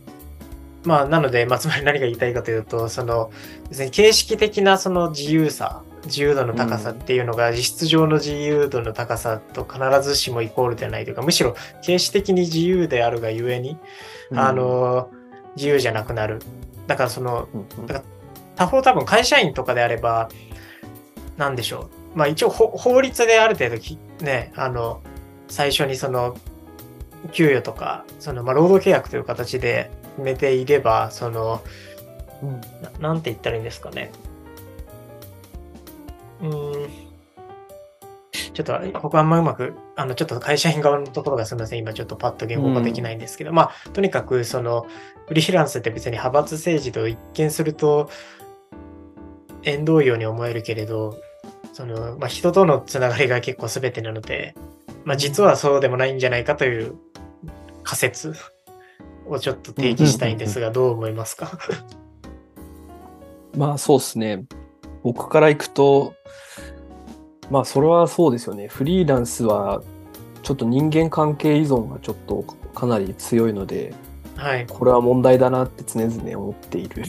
[0.84, 3.30] まあなので、まあ、つまり何が言いたいかというとその
[3.68, 13.78] 別に形式的なその自由さ自由度の高さっていうのが実質上の自由度の高さと必ずしもイコールではないというかむしろ形式的に自由であるがゆえに、
[14.34, 15.10] あの
[15.56, 16.40] 自由じゃなくなる。
[16.86, 18.02] だからそのうんうん
[18.58, 20.28] 他方多分会社員とかであれば、
[21.36, 22.18] なんでしょう。
[22.18, 25.00] まあ一応法法律である程度きね、あの、
[25.46, 26.36] 最初にその、
[27.30, 31.62] 給与とか、その、まあ労働契約という形で決めていれば、その、
[32.42, 32.60] うん
[33.00, 34.10] ななんて言ったらいいんですかね。
[36.42, 36.90] うーん。
[38.54, 41.78] ちょっと、ここあんまうまく、あの、ちょっと会社員側のところがすみません。
[41.78, 44.86] 今ちょっとパッと言語化できないんですけど、まあ、とにかく、その、
[45.28, 48.10] フリーランスって別に派閥政治と一見すると、
[49.62, 51.20] 縁遠いように思えるけれど、
[51.72, 54.54] その、まあ、人とのつながりが結構全てなので、
[55.04, 56.96] まあ、実はそうでもないんじゃないかという
[57.84, 58.34] 仮説
[59.26, 61.58] をちょっと提示したいんですが、どう思いますか？
[63.56, 64.44] まあそうですね。
[65.08, 66.12] 僕から行くと、
[67.50, 68.68] まあそれはそうですよね。
[68.68, 69.82] フリーランスは
[70.42, 72.44] ちょっと人間関係依存がちょっと
[72.74, 73.94] かなり強いので、
[74.36, 74.66] はい。
[74.66, 77.04] これは問題だなって常々思っている。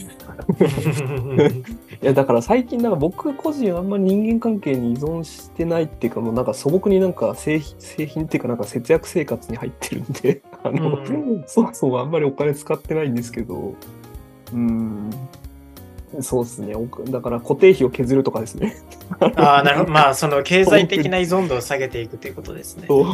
[2.02, 13.74] いやだから最近なんか僕個人あんまり人間関係に依存してないっていうかもうなんか素朴になんか製品製品っていうかなんか節約生活に入ってるんであの、うそもそもあんまりお金使ってないんですけど
[14.54, 15.10] うん
[16.20, 18.76] そうですねおだから固定費を削るとかですね
[19.36, 19.90] ああ、なるほど。
[19.90, 22.86] まあ、その経済的な依存度を下げていくということですね。
[22.86, 23.06] そう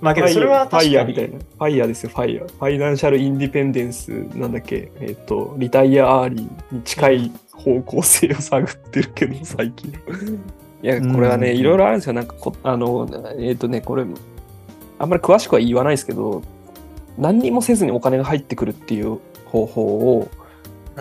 [0.00, 0.92] まあ、けどそれはファイ。
[0.92, 1.38] ヤーみたいな。
[1.38, 2.48] ファイヤーですよ、ファイヤー。
[2.48, 9.90] ファイナンシャルインディペンデンス、なんだっけ、えっ、と、リタイアアーリーに近い方向性を探ってるけど、最近。
[10.82, 12.12] いや、これはね、うんいろいろあるんですよ。
[12.12, 14.04] なんかこ、あの、えっ、とね、これ、
[14.98, 16.42] あんまり詳しくは言わないですけど、
[17.16, 19.82] 何にもせずにお金が入ってくるっていう方法
[20.18, 20.26] を、は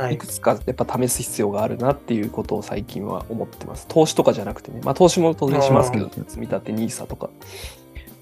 [0.09, 3.87] いいくつかやっぱ試す必要があるなっていうことを最近は思ってます。
[3.87, 4.81] 投資とかじゃなくてね。
[4.83, 7.29] まあ投資も当然しますけどう、積み立て NISA とか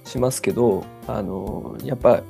[0.06, 2.22] しますけど、あの、やっぱ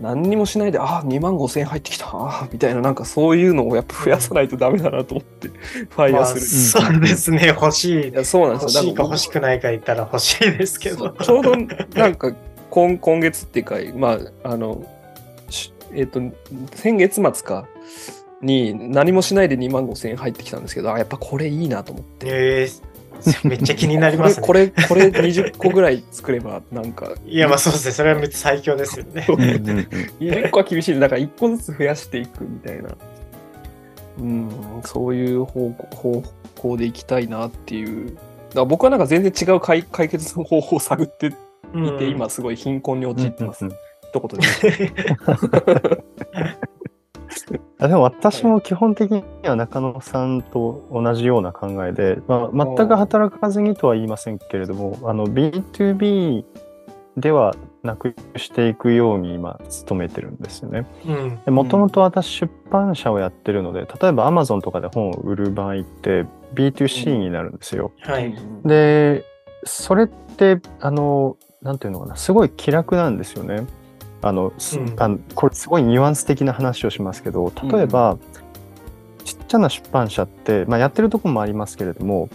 [0.00, 5.48] 何にもしないで、ああ、2万5千円入ってきた、ああ、みたいな、なんかそういうのをやっぱ増やさないとダメだなと思って、
[5.88, 6.82] ファイヤまあ、ーする。
[6.82, 7.46] そうですね。
[7.48, 8.12] 欲しいい。
[8.12, 8.82] やそうなんですよ。
[8.82, 11.10] 欲しいか欲しくないか言ったら欲しいですけど。
[11.10, 11.56] ちょうど
[11.94, 12.32] なんか
[12.70, 14.84] 今今月っていうか、まあ、あの、
[15.48, 16.20] しえっ、と、
[16.74, 17.66] 先月末か
[18.46, 22.26] に何もしないで2万5千円入ってきたんですけど、あ、やっぱこれいいなと思って。
[22.28, 24.46] えー、めっちゃ気になりますね。
[24.46, 27.92] これ、これ、これ20個ぐらい作れば、なんか、いや、まあそうですね。
[27.92, 29.26] それはめっちゃ最強ですよね。
[29.28, 29.56] うんうんうん
[30.20, 30.98] 20個は厳しい。
[30.98, 32.90] だから1個ずつ増やしていくみたいな。
[34.18, 34.50] うん、
[34.84, 36.22] そういう方向方
[36.54, 38.06] 向でいきたいなっていう。
[38.06, 38.20] だか
[38.54, 41.36] ら僕はなんか全然違う解解決の方法を探っていて、
[41.74, 43.64] うん今すごい貧困に陥ってます。
[43.64, 43.76] うんうん
[44.12, 44.92] 一言で
[47.88, 56.44] でも私も基本的には中野さんと同じような考えで、まあ、全く働かずにとは言いませんけれども、あの B2B
[57.16, 60.86] ではなくしていくように今努めてるんですよね。
[61.46, 61.54] うん。
[61.54, 67.92] もともと私出版社をやってるので、例えば Amazon とかで本を売る場合って B2C になるんですよ。
[68.00, 68.34] はい。
[68.64, 69.24] で、
[69.64, 73.66] それって、あの、なんていうのかな、すごい気楽なんですよね。
[74.28, 74.94] あの、すうん。
[74.98, 78.18] あのこれすごいニュアンス的な話をしますけど、例えば、
[79.24, 82.28] ちっちゃな出版社って、まあ、やってるとこもありますけれども、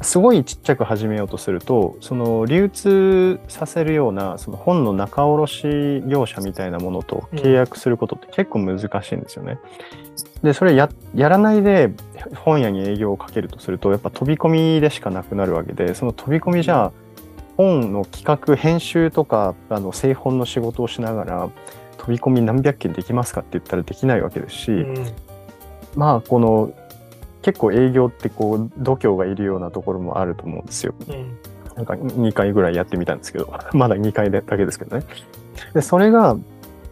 [0.00, 9.58] すごいちっちゃく始めようとすると、その流通させるようなその本の仲卸業者みたいなものと契約することって結構難しいんですよね。
[10.42, 11.90] で、それややらないで
[12.36, 16.92] 本屋に営業をかけるとすると、やっぱ飛び込みでしかなくなるわけで、その飛び込みじゃ、
[17.58, 21.50] 本の企画、編集とか、あの製本の仕事をしながら、
[21.98, 25.06] 飛び込み何百件できますかって言ったらできないわけですし、うん
[25.96, 26.72] まあ、この、
[27.42, 30.94] 結構営業ってこう、度胸がいるようなところもあると思うんですよ。
[31.08, 31.36] うん
[31.74, 35.04] なんか2回ぐらいやってみたんですけど、 まだ2回だけですけどね。
[35.74, 36.36] で、それが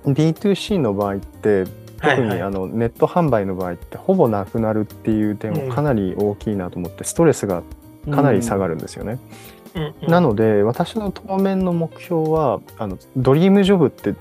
[0.05, 1.65] D2C の場合って、
[2.01, 7.65] 特にあのネット販売の場合ってほぼなくなるっていう点うんもかなり大きいなと思って、ストレスが
[8.13, 9.19] かなり下がるんですよね。
[9.51, 14.15] うんうんなので、私の当面の目標は、あの、ドリームジョブって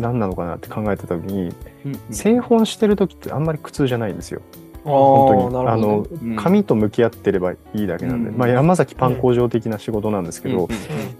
[0.00, 1.52] 何なのかなって考えたときに、
[1.84, 4.40] うん製本してる時ってあんまり苦痛じゃないんですよ。
[4.84, 5.68] 本当に。
[5.68, 6.36] あうん。
[6.36, 10.68] 紙と向き合ってればいいだけなんで、うんまあ山崎パン工場的な仕事なんですけど、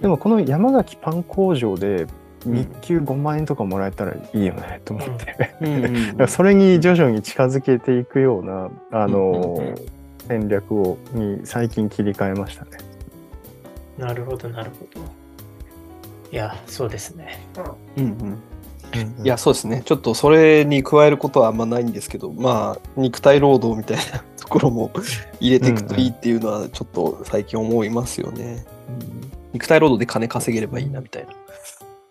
[0.01, 2.07] でもこの山崎パン工場で
[2.45, 9.61] 日給5万円とかもらえたらいいよねと思って、 それに徐々に近づけていくような、あの
[10.29, 12.92] 戦略をに最近切り替えましたね。
[13.99, 15.01] なるほど、なるほど。
[16.31, 17.47] いや、そうですね。
[17.97, 18.43] うんうん
[19.25, 19.83] いや、そうですね。
[19.87, 24.91] ちょっとそれに加えることはあんまないんですけど、まあ、肉体労働みたいな ところも
[25.41, 28.67] 入れていくといいっていうのは、ちょっと最近思いますよね。
[28.89, 31.33] うん肉体労働で金稼げればいいなみたいな。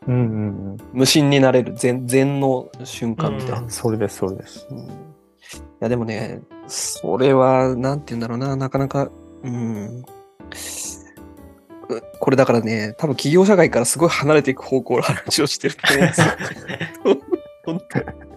[0.08, 0.24] うんうんう
[0.74, 0.78] ん。
[0.94, 3.60] 無心になれる禅禅の瞬間みたいな。
[3.62, 4.68] うんそれです、それです。
[4.70, 9.10] うんいや、でもね、それは、なんて言うんだろうな、なかなか、
[9.44, 10.04] うん。
[11.96, 16.28] うこれだからね、多分企業社会からすごい離れていく方向の話をしてると思うんですよ。
[17.66, 18.32] 本 当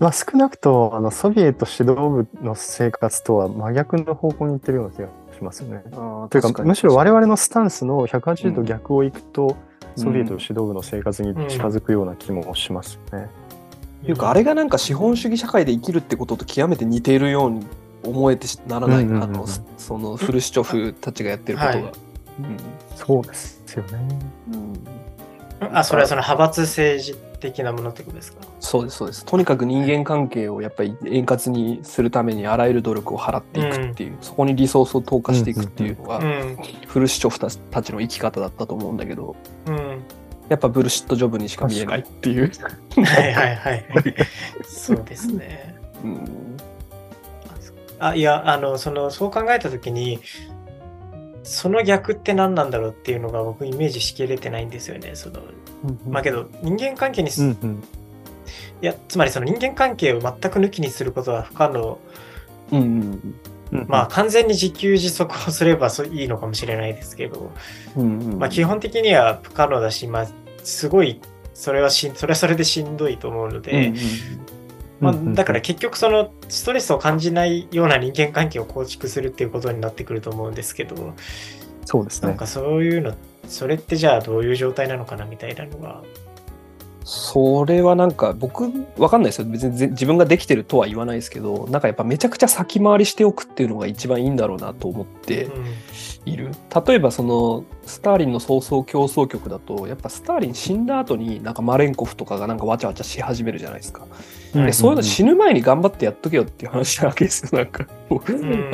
[0.00, 5.82] まあ少なくともあのソビエト指導部の生活とは真逆の方向に行ってるような気がしますよね。
[6.30, 9.56] というかむしろ我々のスタンスの180度逆を行くと、
[9.96, 13.28] ソビエト指導部の生活に近づくような気もしますよね。
[14.02, 17.66] っていうか、あれがなんか資本主義社会で生きるってことと極めて似ているように
[18.02, 19.46] 思えてならない、うんうんうんあの
[19.78, 21.74] そのフルシチョフたちがやってることが。
[21.76, 21.92] はい
[22.96, 24.08] そうですよね。
[24.48, 24.78] うんうん
[25.72, 28.40] あ、それはその派閥政治的なものってことですか？
[28.60, 29.24] そうですそうです。
[29.24, 36.58] とにかく人間関係をやっぱり円滑にするためにあらゆる努力を払っていくっていう、そこにリソースを投下していくっていうのが、うん。
[36.86, 40.02] フルシチョフたちたちの生き方だったと思うんだけど、うん。
[40.48, 42.50] やっぱブルシットジョブにしか見えないっていう。
[42.96, 43.84] はいはいはい。
[44.64, 45.76] そうですね。
[46.02, 46.56] うん
[48.00, 50.20] あいや、あの、その、そう考えたときに、
[51.44, 55.14] その逆って何なんだろうっていうのが僕イメージしきれてないんですよね。
[55.14, 55.40] その、
[56.08, 57.84] まあけど、人間関係にうんうん。
[58.80, 61.98] や、つまりその人間関係を全く抜きにすることは不可能。
[62.72, 63.34] うんうん
[63.72, 63.86] うん。
[63.88, 67.52] まあ完全に自給自足をすればいいのかもしれないですけど、
[67.94, 68.38] うんうん。
[68.38, 70.26] まあ基本的には不可能だし、まあ
[70.62, 71.20] すごい、
[71.52, 74.53] それはしん、それはそれでしんどいと思うので、まあ、うんうん
[75.00, 81.14] うんだから結局そのストレスを感じないような人間関係を構築するっていうことになってくると思うんですけど、
[81.84, 82.28] そうですね。
[82.28, 83.14] なんかそういうの、
[83.48, 86.02] それってじゃあどういう状態なのかなみたいなのが。
[87.04, 89.44] それはなんか僕わかんないですよ。
[89.46, 95.64] 別にぜ自分ができてるとは言わないですけどなんかやっぱめちゃくちゃ先回りしておくっていうのが一番いいんだろうなと思ってうん。
[96.26, 96.50] いる、
[96.86, 104.06] 例えばそのスターリンの早々競争曲だとやっぱスターリン死んだ後になんかマレンコフとかがなんかわちゃわちゃし始めるじゃないですか、
[104.54, 104.66] うん。
[104.66, 107.58] でそういうの死ぬ前に頑張ってやっとけよっていう話なわけですよ。
[107.58, 107.86] なんか、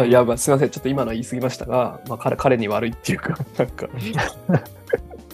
[0.05, 0.09] ん。
[0.09, 0.71] いやまあすいません。
[0.71, 3.89] ちょっと今のは言い過ぎましたが、まあ、彼彼に悪いっていうかなんか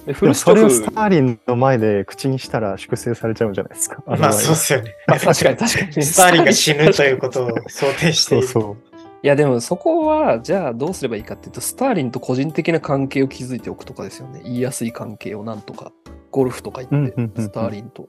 [0.06, 4.02] でフでもルシチョフそれをスターリンの前で口にしたら粛清されちゃうんじゃないですか。
[4.06, 4.94] まあそうですよね。
[5.06, 6.02] まあ確かに確かに。
[6.02, 8.46] スターリンが死ぬということを想定している。
[8.46, 8.76] そうそう。
[9.22, 15.90] いやでもそこはじゃあどうすればいいかっていうとスターリンと個人的な関係を築いておくとかですよね言いやすい関係をなんとか
[16.30, 18.08] ゴルフとか行って、スターリンと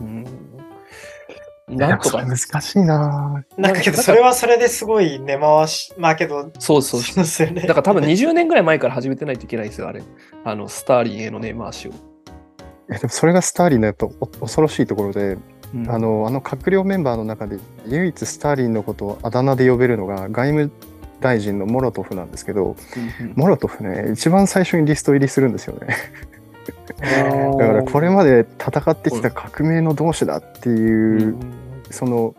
[0.00, 0.53] うんい
[1.68, 2.24] なんとか。
[2.24, 3.44] 難しいな。
[3.56, 7.00] なんかけど、それはそれですごい根回し、まあけど、そうそう。
[7.00, 7.62] そうですよね。
[7.62, 10.02] だから多分20年ぐらい前から始めてないといけないんですよあれ。
[10.44, 11.94] あのスターリンへの根回しを、い
[12.88, 15.38] やでもそれがスターリンのやっぱお恐ろしいところで、
[15.74, 15.90] うん。
[15.90, 20.70] あのあの閣僚メンバーの中で唯一スターリンのことをあだ名で呼べるのが外務
[21.20, 22.76] 大臣のモロトフなんですけど
[23.20, 23.34] うんうん。
[23.36, 25.88] モロトフね一番最初にリスト入りするんですよね。
[25.88, 31.54] ーだからこれまで戦ってきた革命の同志だっていう、うん
[31.90, 32.34] その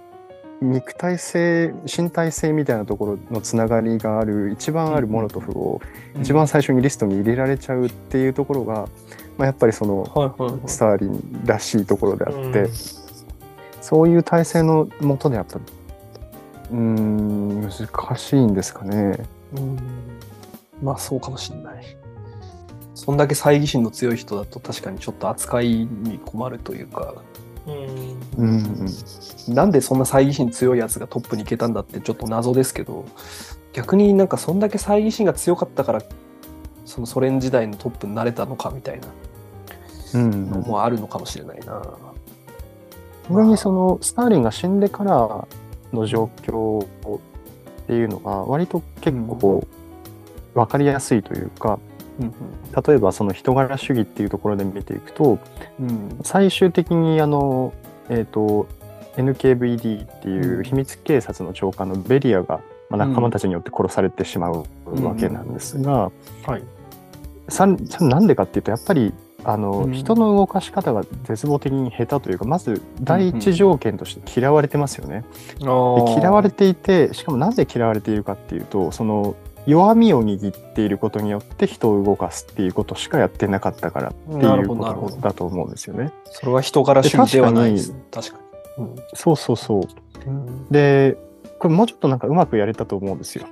[0.61, 5.81] 肉体性身体性みたいなところのつながりがある一番あるモロトフを
[6.21, 8.87] 一番最初にリストに入れられちゃうっていうところが、
[9.37, 10.05] まあ、やっぱりその
[10.65, 12.71] スターリンらしいところであって、うん。
[13.81, 19.19] そういう体制のもとでやっぱうーん難しいんですかね。
[19.57, 19.77] うん。
[20.81, 21.97] まあそうかもしれない。
[22.95, 27.13] そんだけ猜疑心の強い人だと確かにちょっと扱いに困るというか、
[27.67, 28.17] うん。
[28.37, 29.53] うん。
[29.53, 33.05] なんでそんな猜疑心強いやつがトップに行けたんだってちょっと謎ですけど、
[33.73, 36.01] 逆になんかそんだけ猜疑心が強かったから、
[36.85, 39.07] そのソ連時代のトップになれたのかみたいな
[40.13, 40.49] うん。
[40.49, 41.81] のもあるのかもしれないな。
[43.29, 45.47] 逆にそのスターリンが死んでから
[45.91, 47.19] の状況っ
[47.87, 49.67] ていうのが割と結構
[50.53, 55.39] 分かりやすいというか、うん例えばその人柄主義っていうところで見ていくと
[55.79, 55.87] うん。
[55.87, 57.73] うん最終的にあの、
[58.09, 58.67] えー、と
[59.17, 64.65] NKVD っていう秘密警察の長官のベリアが、まあ、仲間たちによって殺されてしまう
[65.03, 66.11] わけなんですが、
[66.45, 66.63] はい。
[67.49, 69.13] さんさなんでかっていうとやっぱり
[69.43, 69.93] あの、うん。
[69.93, 75.23] 人の動かし方が絶望的に下手というかまず第一条件として嫌われてますよね。
[75.59, 75.65] で
[76.19, 79.35] 嫌われていてしかもなぜ嫌われているかっていうとその
[79.65, 86.11] 弱みを握っていることによって人を動かすっていうことしかやってなかったからっていうなるほどなるほどことだと思うんですよね。
[86.25, 87.95] それは人柄主義ではないです。
[88.11, 88.37] 確か
[88.77, 88.85] に。
[89.13, 89.81] そうそうそう。
[90.27, 91.17] うんで
[91.57, 93.47] これもうちょっとなんかうまくやれたと思うんですよ。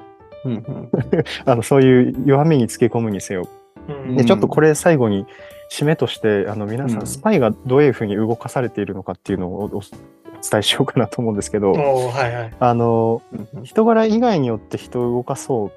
[0.45, 0.89] うんうん
[1.45, 3.47] あのそういう弱みにつけ込むにせよ。
[3.88, 5.26] うんでちょっとこれ最後に
[5.72, 12.53] 締めとしてあの皆さうんんスパイがどういうふうに動かされているのかっていうのをおお伝えしようかなと思うんですけど、はいはい。
[12.59, 15.72] あのうんうん人柄以外によって人を動かそう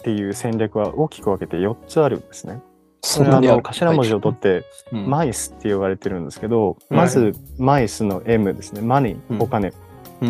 [0.00, 2.60] っていう戦略は大きく分けて4つあるんですね。
[3.16, 8.80] これはあの頭文字を取ってうんマイスって言われてるんですけど、はいまずマイスの M ですね。
[8.80, 9.70] マネうんー、お金。
[9.70, 9.76] で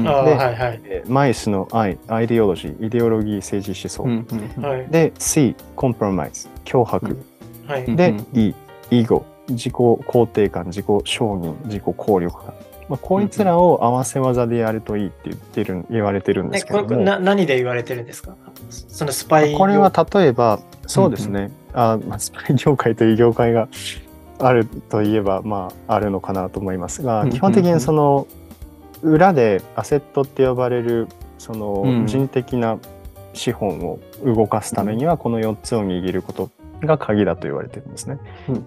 [0.09, 0.81] はいはい。
[0.85, 4.65] えーマイスの I、アイデオロジー、イデオロギー、政治思想。
[4.67, 4.87] はい。
[4.89, 7.19] で、C、コンプロマイズ、脅迫。
[7.67, 7.85] はい。
[7.85, 8.55] うんで、E、
[8.91, 12.55] イゴ、自己肯定感、自己承認、自己効力感。
[12.91, 18.35] まあ、こいつらを合わせ技でやるといいって言ってる、言われてるんでねすけども、これな何で言われてるんですか？
[18.69, 23.69] そのスパイこれは例えば、そうですね、あまあ、スパイ業界という業界が
[24.41, 28.27] あるといえば、まあ、あるのかなと思いますが、うん基本的にその、
[29.03, 31.07] 裏でアセットって呼ばれる、
[31.39, 32.07] そのうん。
[32.07, 32.79] 人的な
[33.35, 38.19] 資本を動かすためには、この4つを握ることが鍵だと言われてるんですね。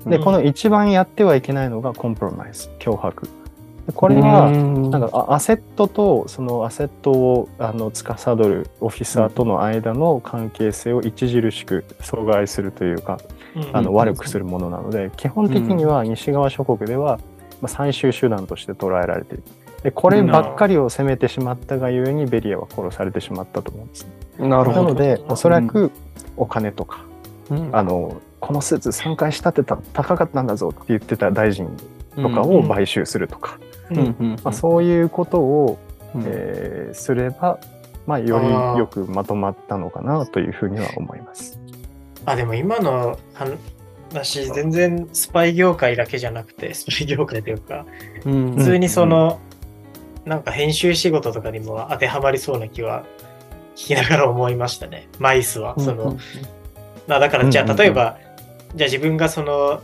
[0.07, 0.23] で、うん。
[0.23, 3.27] この一番やってはいけないのがコンプロマイズ、脅迫。
[3.87, 4.91] でこれは、うん。
[4.91, 13.19] なんかあアセットとそのアセットをあの司るオフィサーとの間の関係性を著しく阻害するというか、
[13.73, 17.19] あの悪くするものなので基本的には西側諸国では、
[17.61, 19.43] まあ、最終手段として捉えられている。
[19.83, 24.07] でこればっかりを責めてしまったがゆえにベリアは殺されてしまったと思うんです。
[24.39, 24.83] なるほど。
[24.83, 25.91] なのでおそらく
[26.37, 27.03] お金とか、
[27.49, 27.69] うん。
[27.75, 31.67] あのこの施設3回仕立てた高かったんだぞって言ってた大臣
[32.15, 33.72] とかを買収するとか、うんうんうん
[34.43, 35.79] まあ、そういうことを、
[36.15, 37.59] うんえーすれば、
[38.05, 38.47] まあ、より
[38.79, 41.59] よくまとまったのかなというふうには思います。
[42.25, 47.85] あ、でも今の話、全然スパイ業界だけじゃなくて、 スパイ業界というか、
[48.25, 49.39] うん普通にその、
[50.25, 53.03] なんか編集仕事とかにも当てはまりそうな気は
[53.75, 55.07] 聞きながら思いましたね。
[55.19, 55.75] マイスは。
[55.77, 56.17] その、
[57.07, 58.17] まあだからじゃうんうんうんあ例えば、
[58.75, 59.81] じゃあ自分がその、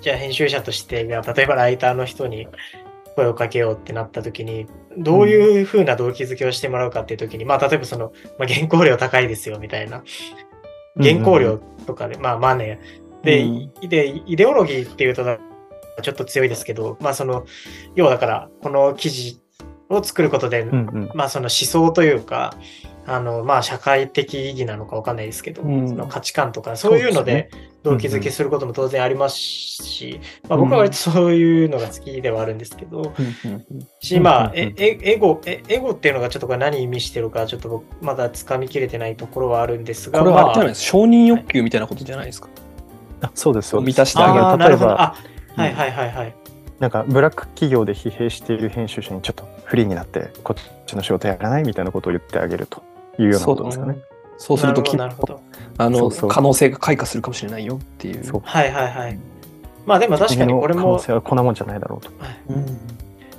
[0.00, 2.46] じゃあ編集者として、例えばライターの人に
[3.14, 10.02] 声をかけようってなった時に、どういうふうな動機づけをしてもらうかっていう時に、まあ例えばその、まあ、原稿料高いですよみたいな、
[11.00, 13.24] 原稿料とかで、まあマネー。
[13.24, 13.88] で、うん。
[13.88, 15.24] で、イデオロギーっていうと
[16.02, 17.46] ちょっと強いですけど、まあその、
[17.94, 19.40] 要はだから、この記事
[19.88, 21.10] を作ることで、うんうん。
[21.14, 22.56] まあその思想というか、
[23.06, 25.88] あの、まあ社会的意義なのかわかんないですけど、うん。
[25.88, 27.50] その価値観とか、そういうので
[27.84, 30.18] 動機づけすることも当然ありますし、
[30.48, 33.12] まあ僕は割とそういうのが好きではあるんですけど、
[34.00, 42.48] し、まあ、え、えエゴ、えエゴっていうのがちょっとこれ何意味してるか、ちょっと僕まだ掴みきれてないところはあるんですが、これはあれじゃないまですか、承認欲求みたいなことじゃないですか。
[43.20, 44.70] あそうですそうです満たしてあげる。
[44.70, 45.16] 例えばあ、
[45.54, 46.34] はいはいはいはい。
[46.80, 52.82] なんかブラック企業で疲弊している編集者にちょっとフリーになってこっちの仕事やらないみたいなことを言ってあげると
[53.18, 53.98] いうようなことですかね。
[54.38, 58.24] そうするときあのそうそう可能性が開花するかもしれないよっていう。
[58.24, 59.18] そうはいはいはい。
[59.86, 62.10] まあでも確かにこれも、可能性はこんなもんじゃないだろうと。
[62.48, 62.78] うん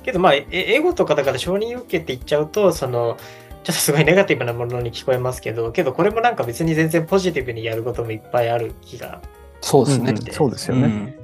[0.06, 3.16] けどまあ、えエゴとかだから承認受けって言っちゃうと、その、
[3.64, 9.20] ちょっとすごいネガティブなものに聞こえますけど、けどこれもなんか別に全然ポジティブにやることもいっぱいある気が。
[9.60, 10.10] そうですね。
[10.12, 10.84] うんうんそうですよね。
[10.84, 11.14] うん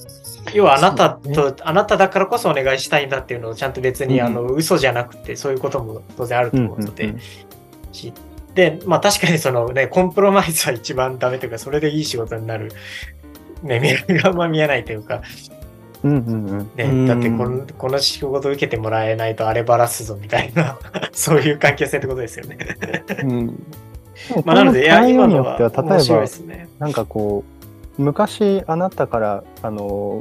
[0.52, 7.20] 要はあなたと、あなただからこそお願いしたいんだっていうのをちゃんと別に、うんあの嘘じゃなくて、そういうことも当然あるとうん思うので、うんうん
[7.92, 8.12] し
[8.54, 12.72] で、まあ確かにそのね、コンプロマイズは一番ダメというか、それでいい仕事になる、
[13.62, 15.22] ね、未来があんま見えないというか、
[16.02, 16.70] うんうんうん。
[16.74, 17.06] ね、うん。
[17.06, 20.78] だってこのこの仕事受けてもらえないとあればらすぞみたいな、
[21.12, 22.58] そういう関係性ってことですよね。
[23.22, 23.62] うん。
[24.44, 26.68] まあなので、いや、今のはによっては例面白いえばですね。
[26.78, 27.44] なんかこ
[27.98, 30.20] う昔あなたからあの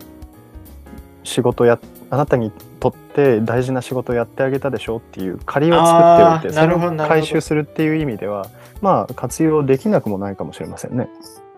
[1.23, 1.79] 仕事や
[2.09, 2.51] あなたに
[2.81, 8.49] とって大事な仕事をやってあげたでしょっていう借りを作っておいてそれをほどなるほど回収するっていう意味では
[8.81, 11.07] まあ活用できなくもないかもしれませんね。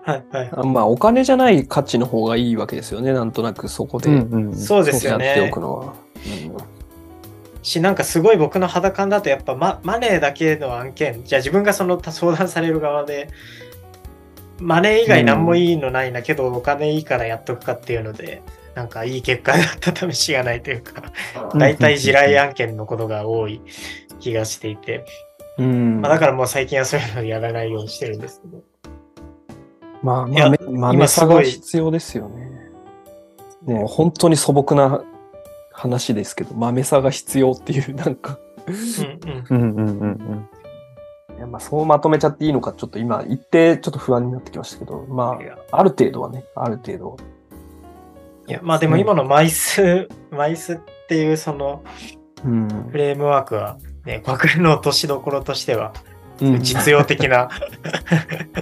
[0.04, 0.50] はいはい。
[0.52, 3.14] あまあ、お金じゃない価値の方がいいわけですよね。
[3.14, 5.60] なんとなくそこでうんうんそうですよやっておねく。
[5.62, 5.94] のは。
[7.62, 13.30] し、なんかすごい僕の肌感だと、やっぱママネーだけの案件、じゃあ自分がその相談される側で、
[14.60, 18.42] マネー以外何もいいのないんだけど、お金いいからやっとくかっていうので、
[18.76, 21.04] なんかいい結果だった試しがないというか、
[21.54, 23.62] うん大体地雷案件のことが多い
[24.20, 25.06] 気がしていて、
[25.58, 28.64] うんまあ、だからもう最近はそういうのやらないようにしてるんですけど。
[30.02, 32.52] まあ、まあ、め豆さが必要ですよね。
[33.62, 35.02] もう本当に素朴な
[35.72, 38.72] 話ですけど、豆さが必要っていう、なんか、う
[39.54, 39.64] んうん。
[39.64, 40.50] うんうんうんうん
[41.38, 45.40] いやまあ、そうまとめちゃっていいのか、ちょっと今言ってちょっと不安になってきましたけど、ま
[45.72, 47.18] あ、ある程度はね、ある程度。
[48.48, 50.78] いや、まあでも今のマイス、 マイスっ
[51.08, 51.84] ていうその
[52.46, 52.68] うん。
[52.92, 55.94] フレームワークは、ね、国連の落としどころとしては
[56.42, 57.50] うん実用的な、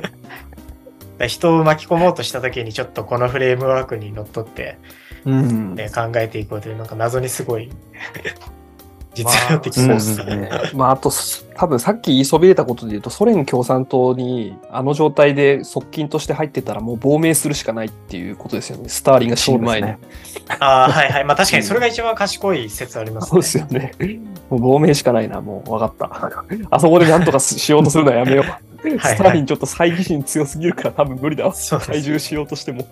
[1.28, 4.78] 人を巻き込もうとした時にちょっとこのフレームワークにのっとって、
[5.26, 5.76] うん。
[5.76, 7.70] ね、考えていこうというなんか謎にすごい
[9.14, 10.72] 実用的まあそそううですすね。
[10.74, 11.12] まあ、あと、
[11.56, 18.88] 多分さっき言いそびれたことで言うと、ソ連共産党にあの状態で側近として入ってたらもう亡命するしかないっていうことですよね。
[18.88, 19.88] スターリンが死ぬ前に。
[19.88, 19.98] そう
[20.60, 21.26] ああ、はいはい。
[21.26, 23.30] まあ確かにそれが一番賢い説ありますね。
[23.32, 23.92] そうですよね。
[24.50, 26.32] もう亡命しかないな、もう分かった。
[26.72, 28.46] あそこで何とかしようとするのはやめよう。
[28.46, 31.54] はいスターリンちょっと猜疑心強すぎるから多分無理だわ。
[31.54, 32.88] 体重しようとしても。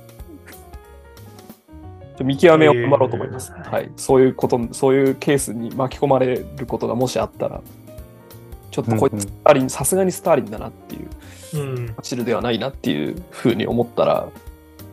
[2.23, 3.53] 見極めを頑張ろうと思います。
[3.55, 3.91] えーはい。
[3.97, 7.61] そういうこと、そういうケースに巻き込まれることがもしあったら、
[8.71, 11.09] ちょっとこいつスターリン、さすがにスターリンだなっていう、
[11.53, 11.95] うん。
[12.01, 14.29] チルではないなっていうふうに思ったら、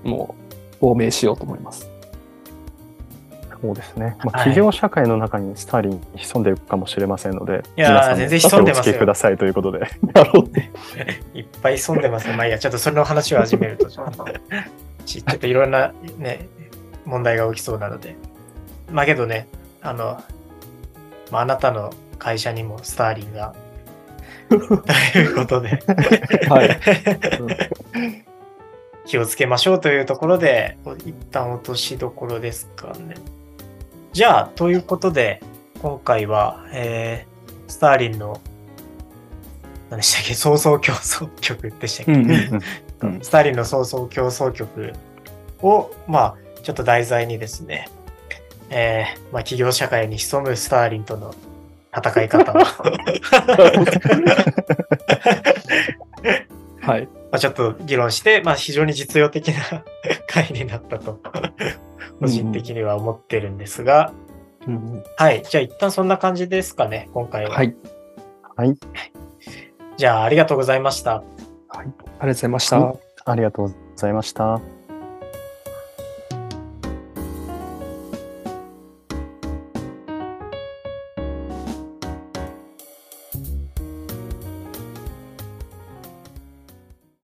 [0.05, 0.35] も
[0.81, 1.91] う亡命しようと思います。
[3.61, 4.17] そうですね。
[4.19, 9.79] まあ、はい企業社会の中にスターリン潜んでいくかもしれませんので、いやー皆さんも全然潜んでますよお付けくださいということで。
[11.35, 12.37] いっぱい潜んでますね。
[12.37, 14.25] まあいいや、ちょっとそれの話を始めると、ちょっと
[15.05, 16.49] ちちょっといろんなね、
[17.07, 18.17] 問題が起きそうなので。
[18.91, 19.49] まあけどね、
[19.81, 20.23] あの、
[21.31, 23.55] まあ、あなたの会社にもスターリンが。
[24.49, 24.55] と
[25.19, 25.83] いうことで。
[26.49, 26.79] はい。
[29.07, 33.15] 気をつけましょうというところで、一旦落としどころですかね。
[34.13, 35.41] じゃあ、ということで、
[35.81, 38.41] 今回は、えー、スターリンの、
[39.91, 42.63] 何でしたっけ、創造競争曲でしたっけ、うんうん
[43.23, 44.93] スターリンの創造競争曲
[45.61, 46.35] を、まあ、
[46.67, 47.89] ちょっと題材にですね、
[48.71, 51.33] えーまあ、企業社会に潜むスターリンとの
[51.97, 52.57] 戦い方を
[56.81, 57.09] はい。
[57.31, 59.85] まあちょっと議論して、まあ、非常に実用的な
[60.27, 61.21] 回になったと、
[62.19, 64.13] 個人的には思ってるんですが、
[64.67, 65.45] うんはい。
[65.45, 67.51] じゃあ一旦そんな感じですかね、今回は。
[67.51, 67.77] はい。
[68.57, 68.75] はい。
[69.97, 71.23] じゃあありがとうございました。
[71.69, 72.79] ありがとうございました。
[72.79, 72.95] うん
[73.29, 74.61] ありがとうございました。